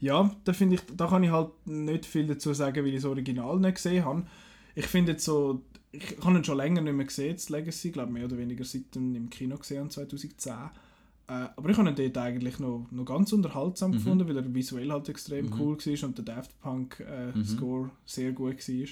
[0.00, 3.04] ja, da finde ich, da kann ich halt nicht viel dazu sagen, weil ich das
[3.06, 4.26] Original nicht gesehen habe.
[4.74, 5.62] Ich finde jetzt so,
[5.92, 8.82] ich habe ihn schon länger nicht mehr gesehen, das Legacy, glaube mehr oder weniger seit
[8.92, 10.52] ich im Kino gesehen habe, 2010.
[10.52, 14.90] Äh, aber ich habe ihn dort eigentlich noch, noch ganz unterhaltsam gefunden, weil er visuell
[14.90, 18.86] halt extrem cool war und der Daft Punk äh, Score sehr gut war.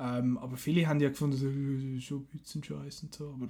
[0.00, 3.28] Ähm, aber viele haben ja gefunden, so, äh, ist schon ein bisschen scheiße und so.
[3.34, 3.48] Aber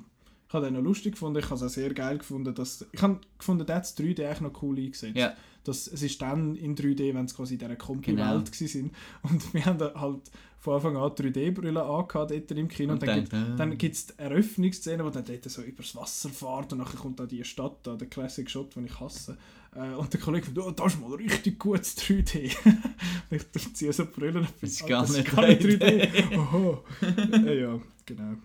[0.48, 2.54] ich habe den noch lustig gefunden, ich habe es auch sehr geil gefunden.
[2.54, 5.16] Dass, ich habe gefunden, der hat das 3D eigentlich noch cool eingesetzt.
[5.16, 5.34] Ja.
[5.64, 8.68] Das, es ist dann in 3D, wenn es quasi in dieser Kompi-Welt Genau.
[8.70, 8.94] sind.
[9.22, 10.22] Und wir haben halt
[10.58, 12.94] von Anfang an 3D-Brille angehabt dort im Kino.
[12.94, 15.94] Und, Und dann, dann, gibt, dann gibt es die Eröffnungsszene, wo dann dort so übers
[15.94, 19.36] Wasser fährt und dann kommt da die Stadt, da, der Classic Shot, den ich hasse.
[19.76, 22.50] Äh, und der Kollege sagt, oh, das ist mal richtig gutes 3D.
[23.30, 26.10] Und ich ziehe so Brille und Das ist gar das nicht gar nicht 3D.
[26.10, 26.38] 3D.
[26.38, 26.84] Oho.
[27.46, 28.36] ja, genau.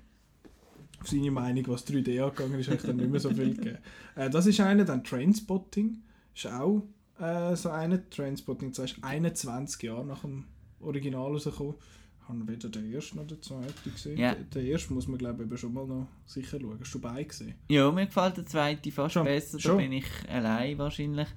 [1.03, 3.77] Auf seine Meinung, was 3D angegangen ist, habe ich dann nicht mehr so viel gegeben.
[4.15, 5.97] Äh, das ist einer, dann Trainspotting
[6.33, 6.83] ist auch
[7.19, 8.09] äh, so einer.
[8.09, 10.45] Trainspotting 2 ist 21 Jahre nach dem
[10.79, 11.75] Original rausgekommen.
[12.21, 14.17] Ich habe weder den ersten noch den zweiten gesehen.
[14.17, 14.33] Ja.
[14.33, 16.79] Den, den ersten muss man glaube ich schon mal noch sicher schauen.
[16.79, 17.55] Hast du beide gesehen?
[17.67, 19.59] Ja, mir gefällt der zweite fast Schon, besser.
[19.59, 19.71] schon.
[19.77, 21.27] Da bin ich allein wahrscheinlich.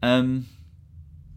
[0.00, 0.46] Ähm,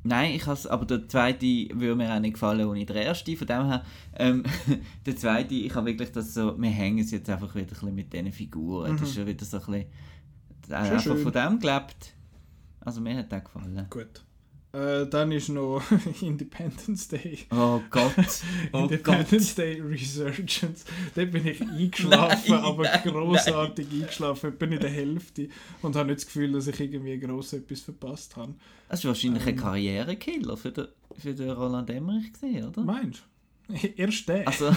[0.06, 3.36] nein, ich has, aber der zweite würde mir auch nicht gefallen ohne den ersten.
[3.36, 3.84] Von dem her,
[4.16, 4.44] ähm,
[5.06, 7.96] der zweite, ich habe wirklich das so, wir hängen es jetzt einfach wieder ein bisschen
[7.96, 8.98] mit diesen Figuren.
[8.98, 9.86] Das ist schon wieder so ein bisschen,
[10.70, 11.18] äh, einfach schön.
[11.18, 12.14] von dem gelebt.
[12.80, 13.88] Also mir hat der gefallen.
[13.90, 14.25] Gut.
[14.76, 15.82] Äh, dann ist noch
[16.22, 17.40] Independence Day.
[17.50, 18.12] Oh Gott,
[18.74, 18.92] oh Gott.
[18.92, 20.84] Independence Day Resurgence.
[21.14, 25.48] Da bin ich eingeschlafen, Nein, aber nein, großartig eingeschlafen, etwa in der Hälfte.
[25.82, 28.54] Und habe nicht das Gefühl, dass ich irgendwie gross etwas verpasst habe.
[28.90, 29.56] Das ist wahrscheinlich ein Ähm.
[29.56, 32.84] Karrierekiller für den, für den Roland Emmerich gesehen, oder?
[32.84, 33.24] Meinst
[33.70, 33.76] du?
[33.96, 34.46] Erst der.
[34.46, 34.76] Also,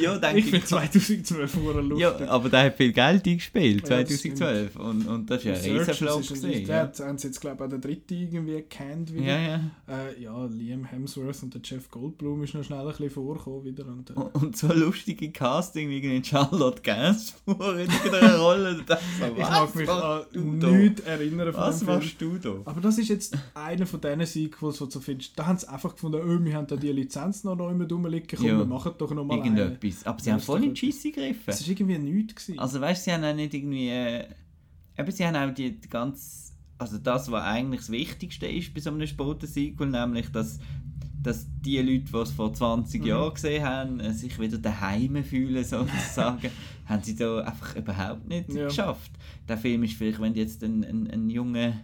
[0.00, 1.98] ja, denke ich finde 2012 nur lustig.
[2.00, 4.76] Ja, aber der hat viel Geld eingespielt, Ja, das 2012.
[4.76, 6.66] Und, und das ist ja ein Riesenflop gewesen.
[6.66, 6.92] Ja.
[7.00, 9.24] haben sie jetzt, glaube ich, auch der dritte irgendwie gekannt wieder.
[9.26, 9.60] ja, ja.
[9.88, 13.86] Äh, ja, Liam Hemsworth und der Jeff Goldblum ist noch schnell ein bisschen vorgekommen wieder.
[13.86, 18.80] Und, äh, Und, und so lustige Casting wie in Charlotte Gainsbourg in irgendeiner Rolle.
[18.86, 22.54] Das ich mag mich an nichts erinnern von Was machst du da?
[22.64, 25.92] Aber das ist jetzt einer von diesen Sequels, wo du findest, da haben sie einfach
[25.94, 28.58] gefunden, oh, wir haben da die Lizenz noch immer rumliegen, komm, Ja.
[28.58, 29.42] wir machen doch noch mal
[29.72, 30.06] Irgendetwas.
[30.06, 31.42] Aber sie haben voll in die Scheisse gegriffen.
[31.46, 32.46] Das war irgendwie nichts.
[32.46, 32.58] Gewesen.
[32.58, 33.88] Also weißt du, sie haben auch nicht irgendwie...
[33.88, 34.26] Äh,
[34.98, 36.54] eben, sie haben auch die, die ganz...
[36.78, 40.58] Also das, was eigentlich das Wichtigste ist bei so einem Sporten-Sequel, nämlich, dass,
[41.22, 43.06] dass die Leute, die es vor 20 Mhm.
[43.06, 46.50] Jahren gesehen haben, äh, sich wieder daheim fühlen, sozusagen,
[46.86, 48.64] haben sie da einfach überhaupt nicht Ja.
[48.66, 49.12] geschafft.
[49.48, 51.80] Der Film ist vielleicht, wenn du jetzt einen, einen, einen jungen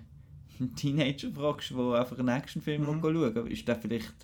[0.76, 3.01] Teenager fragst, der einfach einen Actionfilm mhm.
[3.01, 4.14] schauen will, ist der vielleicht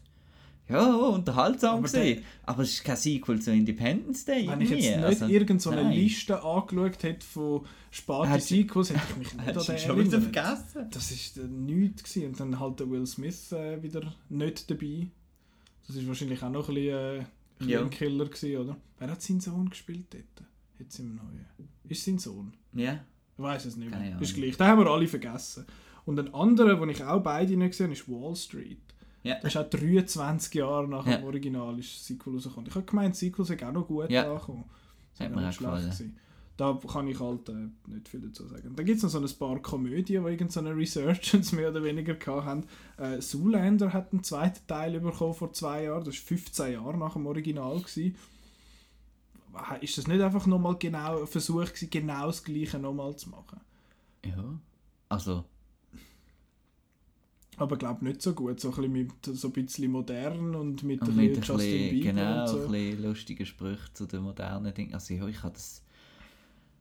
[0.69, 2.23] ja, unterhaltsam Aber gesehen.
[2.45, 4.49] Aber es ist kein Sequel zu Independence Day.
[4.49, 5.89] Wenn ich jetzt nicht Also, irgendeine so.
[5.91, 10.87] Liste angeschaut hätte von späten Sequels, hätte ich mich nicht an den schon wieder vergessen?
[10.91, 12.03] Das war nichts.
[12.03, 12.27] Gewesen.
[12.29, 15.09] Und dann halt der Will Smith äh, wieder nicht dabei.
[15.87, 17.27] Das ist wahrscheinlich auch noch ein bisschen, äh, ein,
[17.59, 17.81] bisschen Ja.
[17.83, 18.77] ein Killer gewesen, oder?
[18.99, 20.49] Wer hat seinen Sohn gespielt dort?
[20.79, 21.47] Jetzt im Neuen.
[21.89, 22.55] Ist sein Sohn?
[22.73, 23.05] Ja.
[23.37, 24.19] Ich weiß es nicht mehr.
[24.21, 24.57] Ist gleich.
[24.57, 25.67] Den haben wir alle vergessen.
[26.07, 28.79] Und ein anderer, den ich auch beide nicht gesehen habe, ist Wall Street.
[29.25, 29.35] Ja.
[29.41, 31.17] Das ist auch 23 Jahre nach Ja.
[31.17, 32.69] dem Original ist Sequel rausgekommen.
[32.69, 34.31] Ich habe gemeint, Sequel sei auch noch gut Ja.
[34.31, 34.65] angekommen.
[35.19, 35.83] Das Hat mir auch gefallen.
[35.83, 36.17] gewesen.
[36.57, 38.77] Da kann ich halt äh, nicht viel dazu sagen.
[38.77, 41.83] Dann gibt es noch so ein paar Komödien, die irgend so eine Resurgence mehr oder
[41.83, 42.65] weniger haben.
[42.97, 46.05] Äh, Zoolander hat einen zweiten Teil bekommen vor zwei Jahren.
[46.05, 47.79] Das war 15 Jahre nach dem Original.
[47.81, 48.15] Gewesen.
[49.81, 53.61] Ist das nicht einfach nochmal genau ein Versuch gewesen, genau das Gleiche nochmal zu machen?
[54.25, 54.45] Ja.
[55.09, 55.45] Also,
[57.57, 58.59] Aber ich glaube nicht so gut.
[58.61, 61.55] So ein bisschen, mit, so ein bisschen modern und mit, und ein mit ein bisschen
[61.57, 62.65] Justin bisschen, Bieber genau, und so.
[62.67, 64.95] ein bisschen lustigen Sprüchen zu den modernen Dingen.
[64.95, 65.83] Also ja, ich habe das,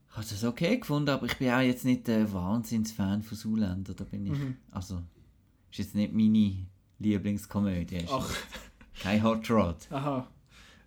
[0.09, 3.93] ich habe das okay gefunden, aber ich bin auch jetzt nicht der Wahnsinnsfan von Zoolander.
[3.93, 4.57] Da bin ich, Mhm.
[4.71, 5.01] also,
[5.71, 6.65] ist jetzt nicht meine
[6.99, 8.05] Lieblingskomödie.
[8.11, 8.29] Ach,
[9.01, 9.75] Kein Hot Rod.
[9.91, 10.27] aha.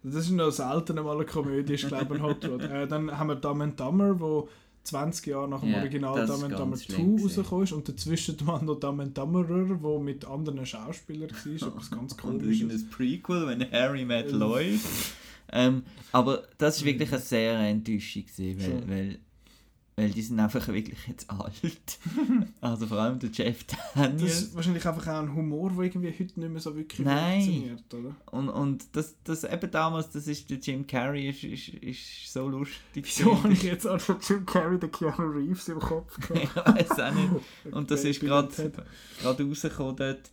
[0.03, 2.63] Das ist noch selten mal eine Komödie, ist glaube ich ein Hot Rod.
[2.63, 4.49] Äh, dann haben wir Dumb and Dumber, wo
[4.87, 7.25] 20 Jahre nach dem Ja, Original Dumb and Dumber schlimm 2 gewesen.
[7.41, 11.53] rausgekommen ist und dazwischen mal noch Dumb and Dumberer, wo mit anderen Schauspielern war.
[11.69, 12.61] Etwas ganz Und komisches.
[12.61, 14.39] irgendein Prequel, wenn Harry met Ähm.
[14.39, 14.81] Lloyd.
[15.53, 15.83] Ähm,
[16.13, 19.19] aber das war wirklich eine sehr Enttäuschung, gewesen, weil, weil,
[19.99, 21.99] weil die sind einfach wirklich jetzt alt.
[22.61, 24.43] also vor allem der Jeff Das Daniels.
[24.43, 27.43] ist wahrscheinlich einfach auch ein Humor, der irgendwie heute nicht mehr so wirklich Nein.
[27.43, 28.15] funktioniert, oder?
[28.31, 32.47] Und, und das, das eben damals, das ist der Jim Carrey, ist, ist, ist so
[32.49, 32.77] lustig.
[32.95, 36.79] Wieso habe ich jetzt einfach Jim Carrey den Keanu Reeves im Kopf gehabt?
[36.81, 37.31] ich weiß auch nicht.
[37.75, 38.51] Und das ist gerade
[39.25, 40.31] rausgekommen dort.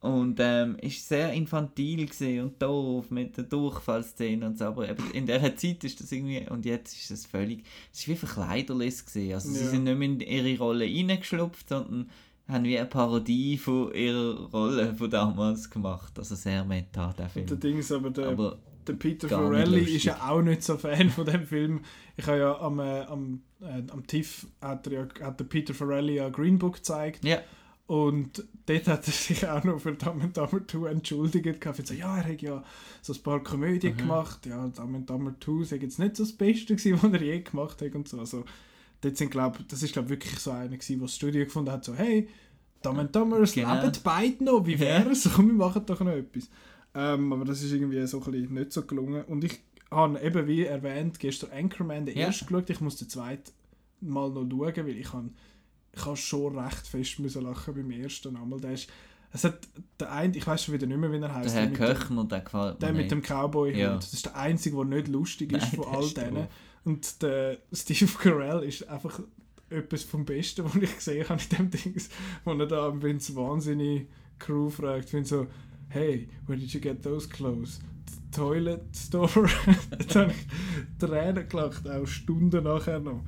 [0.00, 2.08] Und ähm, ist sehr infantil
[2.42, 4.64] und doof mit der Durchfallszene und so.
[4.64, 8.16] Aber in dieser Zeit ist das irgendwie, und jetzt ist das völlig, es ist wie
[8.16, 9.34] verkleiderlich gewesen.
[9.34, 9.70] Also sie Ja.
[9.70, 12.08] sind nicht mehr in ihre Rolle reingeschlupft, sondern
[12.48, 16.18] haben wie eine Parodie von ihrer Rolle von damals gemacht.
[16.18, 17.60] Also sehr meta, der Und der Film.
[17.60, 21.46] Dings, aber der, Aber der Peter Farrelly ist ja auch nicht so Fan von dem
[21.46, 21.80] Film.
[22.16, 25.74] Ich habe ja am, äh, am, äh, am TIFF hat, er ja, hat der Peter
[25.74, 27.22] Farrelly ja Green Book gezeigt.
[27.22, 27.40] ja,
[27.90, 31.44] Und dort hat er sich auch noch für Dumb and Dumber 2 entschuldigt.
[31.66, 32.62] hat gesagt, ja, er hat ja
[33.02, 33.98] so ein paar Komödien Mhm.
[33.98, 34.46] gemacht.
[34.46, 37.40] Ja, Dumb and Dumber 2 sei jetzt nicht so das Beste gewesen, was er je
[37.40, 38.20] gemacht hat und so.
[38.20, 38.44] Also,
[39.00, 41.84] dort sind, glaub, das ist glaube wirklich so einer gewesen, wo das Studio gefunden hat,
[41.84, 42.28] so, hey,
[42.80, 43.74] Dumb and Dumber, es Genau.
[43.82, 45.28] leben beide noch, wie wäre es?
[45.34, 46.48] Komm, wir machen doch noch etwas.
[46.94, 49.24] Ähm, aber das ist irgendwie so ein bisschen nicht so gelungen.
[49.24, 49.58] Und ich
[49.90, 52.26] habe eben, wie erwähnt, gestern Anchorman den Ja.
[52.26, 52.70] ersten geschaut.
[52.70, 53.50] Ich muss den zweiten
[54.00, 55.30] mal noch schauen, weil ich habe
[55.92, 58.60] ich habe schon recht fest müssen lachen beim ersten einmal.
[58.60, 58.88] Der ist,
[59.32, 59.68] es hat
[59.98, 61.54] der ein, ich weiß schon wieder nicht mehr, wie er der heißt.
[61.54, 63.96] Herr mit dem, Köchner, der gefällt mir der mit dem Cowboy Ja.
[63.96, 66.48] Das ist der einzige, der nicht lustig ist Nein, von der all denen.
[66.84, 69.20] Und der Steve Carell ist einfach
[69.68, 72.02] etwas vom Besten, was ich gesehen habe in dem Ding,
[72.44, 74.06] wo er da Vince wahnsinnig
[74.38, 75.46] Crew fragt, bin so,
[75.88, 77.80] hey, where did you get those clothes?
[78.06, 79.48] The toilet store.
[79.98, 83.22] Jetzt habe ich Tränen gelacht, auch Stunden nachher noch.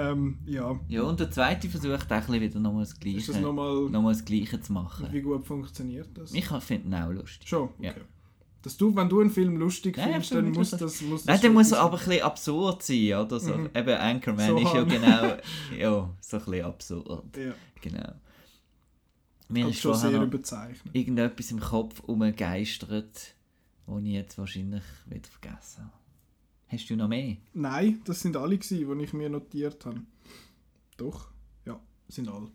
[0.00, 3.90] Ähm, ja, Ja, und der zweite versucht auch wieder nochmal das ist Gleiche, das nochmal,
[3.90, 5.08] nochmal das Gleiche zu machen.
[5.10, 6.32] wie gut funktioniert das?
[6.32, 7.48] Ich finde ihn auch lustig.
[7.48, 7.86] Schon, okay.
[7.86, 7.92] Ja.
[8.62, 10.78] Dass du, wenn du einen Film lustig Nein, findest, dann muss lustig.
[10.80, 13.40] das, muss das Nein, der schon muss aber ein bisschen absurd sein, oder?
[13.40, 13.70] So, Mhm.
[13.74, 15.36] Eben Anchorman So ist ja genau
[15.78, 17.36] ja, so ein bisschen absurd.
[17.36, 18.12] Ja, Genau.
[19.48, 20.94] Mir ist schon sehr überzeichnet.
[20.94, 22.92] irgendetwas im Kopf umgeistert,
[23.86, 25.92] das ich jetzt wahrscheinlich wieder vergessen habe.
[26.68, 27.36] Hast du noch mehr?
[27.54, 30.02] Nein, das sind alle gewesen, die ich mir notiert habe.
[30.96, 31.28] Doch,
[31.64, 32.48] ja, sind alle.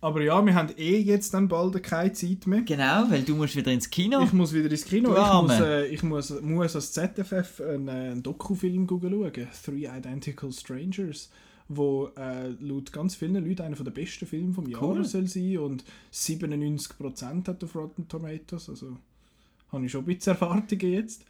[0.00, 2.62] Aber ja, wir haben eh jetzt dann bald keine Zeit mehr.
[2.62, 4.20] Genau, weil du musst wieder ins Kino.
[4.24, 5.14] Ich muss wieder ins Kino.
[5.14, 9.32] Ich muss, äh, ich muss, muss als ZFF einen, äh, einen Dokufilm schauen.
[9.64, 11.30] Three Identical Strangers.
[11.68, 15.04] Wo äh, laut ganz vielen Leuten einer der besten Filme vom Jahr Cool.
[15.04, 15.58] soll sein.
[15.58, 18.70] Und 97% hat auf Rotten Tomatoes.
[18.70, 18.96] Also
[19.70, 21.24] habe ich schon ein bisschen Erwartungen jetzt.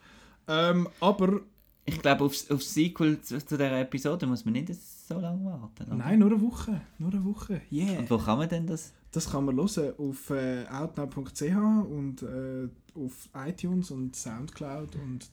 [0.48, 1.42] Ähm, aber
[1.84, 5.84] Ich glaube, aufs, aufs Sequel zu, zu dieser Episode muss man nicht so lange warten.
[5.84, 5.96] oder?
[5.96, 6.80] nein, nur eine Woche.
[6.98, 7.62] Nur eine Woche.
[7.72, 7.98] Yeah.
[7.98, 8.92] Und wo kann man denn das?
[9.10, 15.28] Das kann man hören auf äh, outnow.ch und äh, auf iTunes und Soundcloud und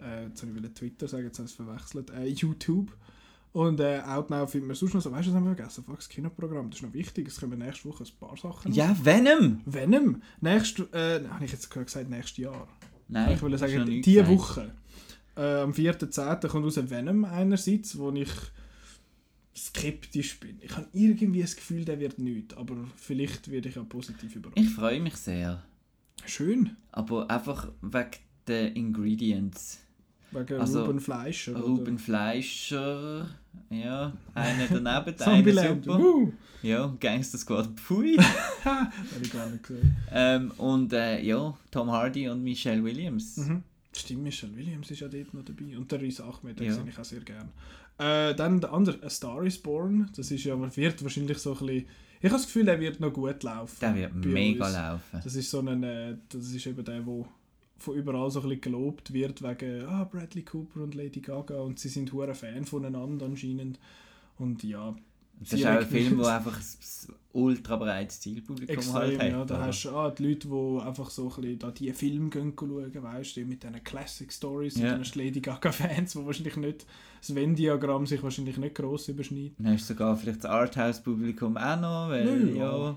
[0.00, 2.96] äh, jetzt habe ich Twitter sagen, jetzt habe ich es verwechselt, äh, YouTube.
[3.52, 5.96] Und äh, Outnow findet man sonst noch so, weißt du, das haben wir vergessen, fuck,
[5.96, 8.72] das Kinoprogramm, das ist noch wichtig, es kommen nächste Woche ein paar Sachen.
[8.72, 9.60] Ja, Venom!
[9.64, 12.66] Venom, nächst, äh, habe ich jetzt gesagt, nächstes Jahr.
[13.06, 14.26] Nein, ich will sagen, diese.
[14.26, 14.72] Woche,
[15.36, 16.46] äh, am 4.10.
[16.48, 18.28] kommt raus Venom einerseits, wo ich
[19.56, 20.58] skeptisch bin.
[20.60, 24.58] Ich habe irgendwie das Gefühl, der wird nicht, aber vielleicht werde ich auch positiv überrascht.
[24.58, 25.62] Ich freue mich sehr.
[26.26, 26.76] Schön.
[26.90, 28.10] Aber einfach wegen
[28.48, 29.80] den Ingredients.
[30.32, 31.52] Wegen Also, Ruben Fleischer.
[31.52, 31.60] oder?
[31.62, 33.28] Ruben Fleischer,
[33.70, 35.84] ja, einer daneben, einer Zombieland.
[35.84, 35.98] super.
[36.00, 36.32] Woo!
[36.62, 38.16] Ja, Gangster Squad, pfui.
[38.64, 38.90] Habe
[39.22, 39.96] ich gar nicht gesehen.
[40.10, 43.36] ähm, und äh, ja, Tom Hardy und Michelle Williams.
[43.36, 43.62] Mhm.
[43.96, 45.76] Stimmt, Michelle Williams ist ja dort noch dabei.
[45.76, 46.74] Und der Rhys Ahmed, den Ja.
[46.74, 47.48] sehe ich auch sehr gerne.
[47.98, 50.10] Äh, dann der andere, A Star is Born.
[50.16, 51.86] Das ist ja, wird wahrscheinlich so ein bisschen...
[52.20, 53.76] Ich habe das Gefühl, der wird noch gut laufen.
[53.80, 54.74] Der wird mega uns.
[54.74, 55.20] laufen.
[55.22, 55.82] Das ist so ein...
[55.82, 57.26] Äh, das ist eben der, wo
[57.78, 61.78] von überall so ein bisschen gelobt wird wegen ah, Bradley Cooper und Lady Gaga und
[61.78, 63.78] sie sind hure Fan voneinander anscheinend.
[64.38, 64.94] Und ja,
[65.40, 69.28] Das ist auch ein Film, wo einfach ein ultra breites Zielpublikum Extrem, halt hat.
[69.28, 69.44] ja.
[69.44, 69.66] Da oder?
[69.66, 73.02] hast du ah, die Leute, die einfach so ein bisschen da die Filme gehen schauen,
[73.02, 74.94] weißt du, mit diesen Classic Stories Ja.
[74.94, 76.86] und dann Lady Gaga-Fans, die wahrscheinlich nicht,
[77.20, 79.54] das Venn-Diagramm sich wahrscheinlich nicht gross überschneidet.
[79.58, 82.96] Dann hast du sogar vielleicht das Arthouse-Publikum auch noch, weil Ja, ja...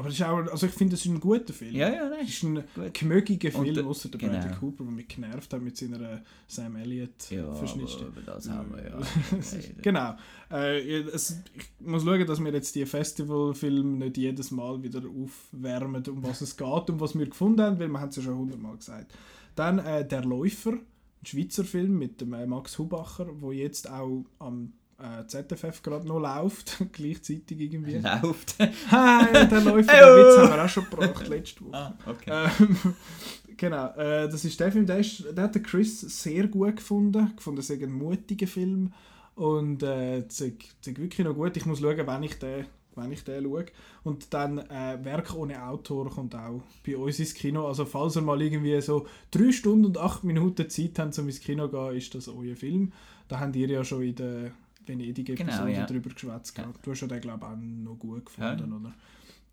[0.00, 1.74] Aber das ist auch, also ich finde, das ist ein guter Film.
[1.74, 2.94] Ja, ja, nein, Es ist ein gut.
[2.94, 4.32] gemögiger Film, der- außer der genau.
[4.32, 8.08] Bradley Cooper, der mich genervt hat mit seiner Sam Elliott Ja, Verschnittstimme.
[8.10, 8.98] aber über das haben wir ja.
[9.38, 10.14] Es genau.
[10.50, 16.02] Äh, es, ich muss schauen, dass wir jetzt die Festivalfilme nicht jedes Mal wieder aufwärmen,
[16.08, 18.38] um was es geht und was wir gefunden haben, weil wir haben es ja schon
[18.38, 19.12] hundertmal gesagt.
[19.54, 24.24] Dann äh, «Der Läufer», ein Schweizer Film mit dem äh, Max Hubacher, wo jetzt auch
[24.38, 27.98] am äh, ZFF gerade noch läuft, gleichzeitig irgendwie.
[28.22, 28.56] Läuft.
[28.90, 30.16] Hi, «Der Läufer», Heyo.
[30.16, 31.74] den Witz haben wir auch schon gebracht letzte Woche.
[31.74, 32.50] ah, okay.
[32.60, 32.94] Ähm,
[33.56, 37.32] genau, äh, das ist der Film, der, ist, der hat der Chris sehr gut gefunden.
[37.36, 38.92] Gefunden, es sei ein mutiger Film.
[39.34, 40.52] Und äh, sei
[40.84, 41.56] wirklich noch gut.
[41.56, 43.66] Ich muss schauen, wenn ich den, wenn ich den schaue.
[44.02, 47.66] Und dann äh, Werk ohne Autor kommt auch bei uns ins Kino.
[47.66, 51.40] Also falls ihr mal irgendwie so drei Stunden und acht Minuten Zeit habt, um ins
[51.40, 52.92] Kino zu gehen, ist das euer Film.
[53.28, 54.50] Da habt ihr ja schon in der
[54.86, 55.86] Venedig-Episode Genau, ja.
[55.86, 56.56] drüber geschwätzt.
[56.58, 56.72] Ja.
[56.82, 58.76] Du hast ja den, glaube ich, auch noch gut gefunden, Ja.
[58.76, 58.94] oder?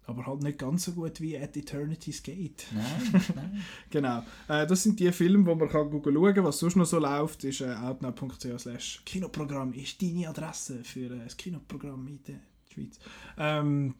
[0.09, 2.65] Aber halt nicht ganz so gut wie At Eternity's Gate.
[2.73, 3.61] Nein, nein.
[3.89, 4.23] Genau.
[4.47, 6.43] Äh, das sind die Filme, wo man kann schauen kann.
[6.45, 11.35] Was sonst noch so läuft, ist äh, outnow.ch Kinoprogramm ist deine Adresse für äh, das
[11.35, 12.39] Kinoprogramm in der
[12.73, 12.99] Schweiz.
[13.37, 13.95] Ähm,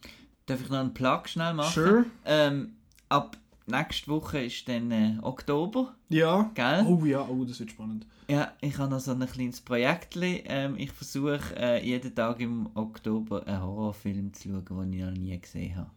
[0.46, 1.74] Darf ich noch einen Plug schnell machen?
[1.74, 2.06] sure.
[2.24, 2.76] Ähm,
[3.10, 6.52] ab nächste Woche ist dann äh, Oktober, Ja.
[6.56, 6.86] gell?
[6.88, 8.06] Oh ja, oh, das wird spannend.
[8.30, 10.18] Ja, ich habe noch so ein kleines Projekt.
[10.20, 15.12] Ähm, ich versuche äh, jeden Tag im Oktober einen Horrorfilm zu schauen, den ich noch
[15.12, 15.92] nie gesehen habe.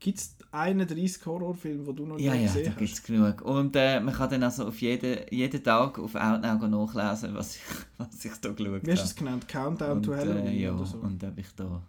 [0.00, 2.98] Gibt es 31 Horrorfilme, die du noch Ja, nie ja, da gesehen gibt hast?
[2.98, 3.42] es genug.
[3.42, 7.62] Und äh, man kann dann also auf jeden, jeden Tag auf Outnow nachlesen, was ich,
[7.98, 9.02] was ich da geschaut Wie hast du habe.
[9.04, 9.46] es genannt?
[9.48, 10.98] Countdown Und, to Halloween äh, ja, oder so?
[10.98, 11.82] und ob ich da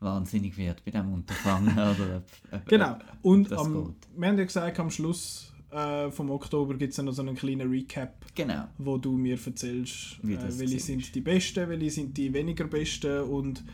[0.00, 2.22] wahnsinnig wird bei diesem Unterfangen oder
[2.52, 2.96] ob, Genau.
[3.22, 3.94] Und das am, geht.
[4.16, 7.70] wir haben ja gesagt, am Schluss äh, vom Oktober gibt es noch so einen kleinen
[7.70, 8.64] Recap Genau.
[8.78, 13.64] wo du mir erzählst, äh, welche sind die besten, welche sind die weniger besten und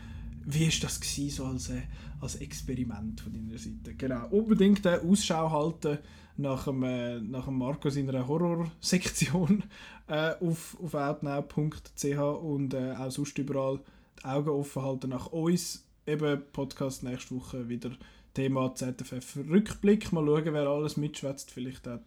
[0.47, 1.81] wie ist das gewesen, so als, äh,
[2.21, 3.95] als Experiment von deiner Seite.
[3.97, 5.99] Genau, unbedingt äh, Ausschau halten
[6.37, 9.63] nach dem, äh, nach dem Marco seiner Horrorsektion
[10.07, 13.79] äh, auf, auf outnow.ch und äh, auch sonst überall
[14.19, 15.84] die Augen offen halten nach uns.
[16.07, 17.91] Eben Podcast nächste Woche wieder
[18.35, 20.11] Thema ZFF Rückblick.
[20.11, 21.49] Mal schauen, wer alles mitschwätzt.
[21.49, 22.03] Vielleicht hat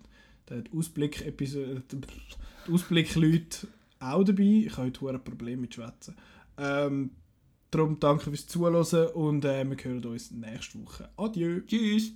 [0.49, 3.67] der Ausblick-Episode, die Ausblick-Leute
[3.99, 4.65] auch dabei.
[4.67, 6.15] Ich habe heute ein Problem mit Schwätzen.
[6.59, 7.11] Ähm,
[7.73, 11.09] darum danke fürs Zuhören und äh, wir hören uns nächste Woche.
[11.17, 11.61] Adieu!
[11.67, 12.13] Tschüss!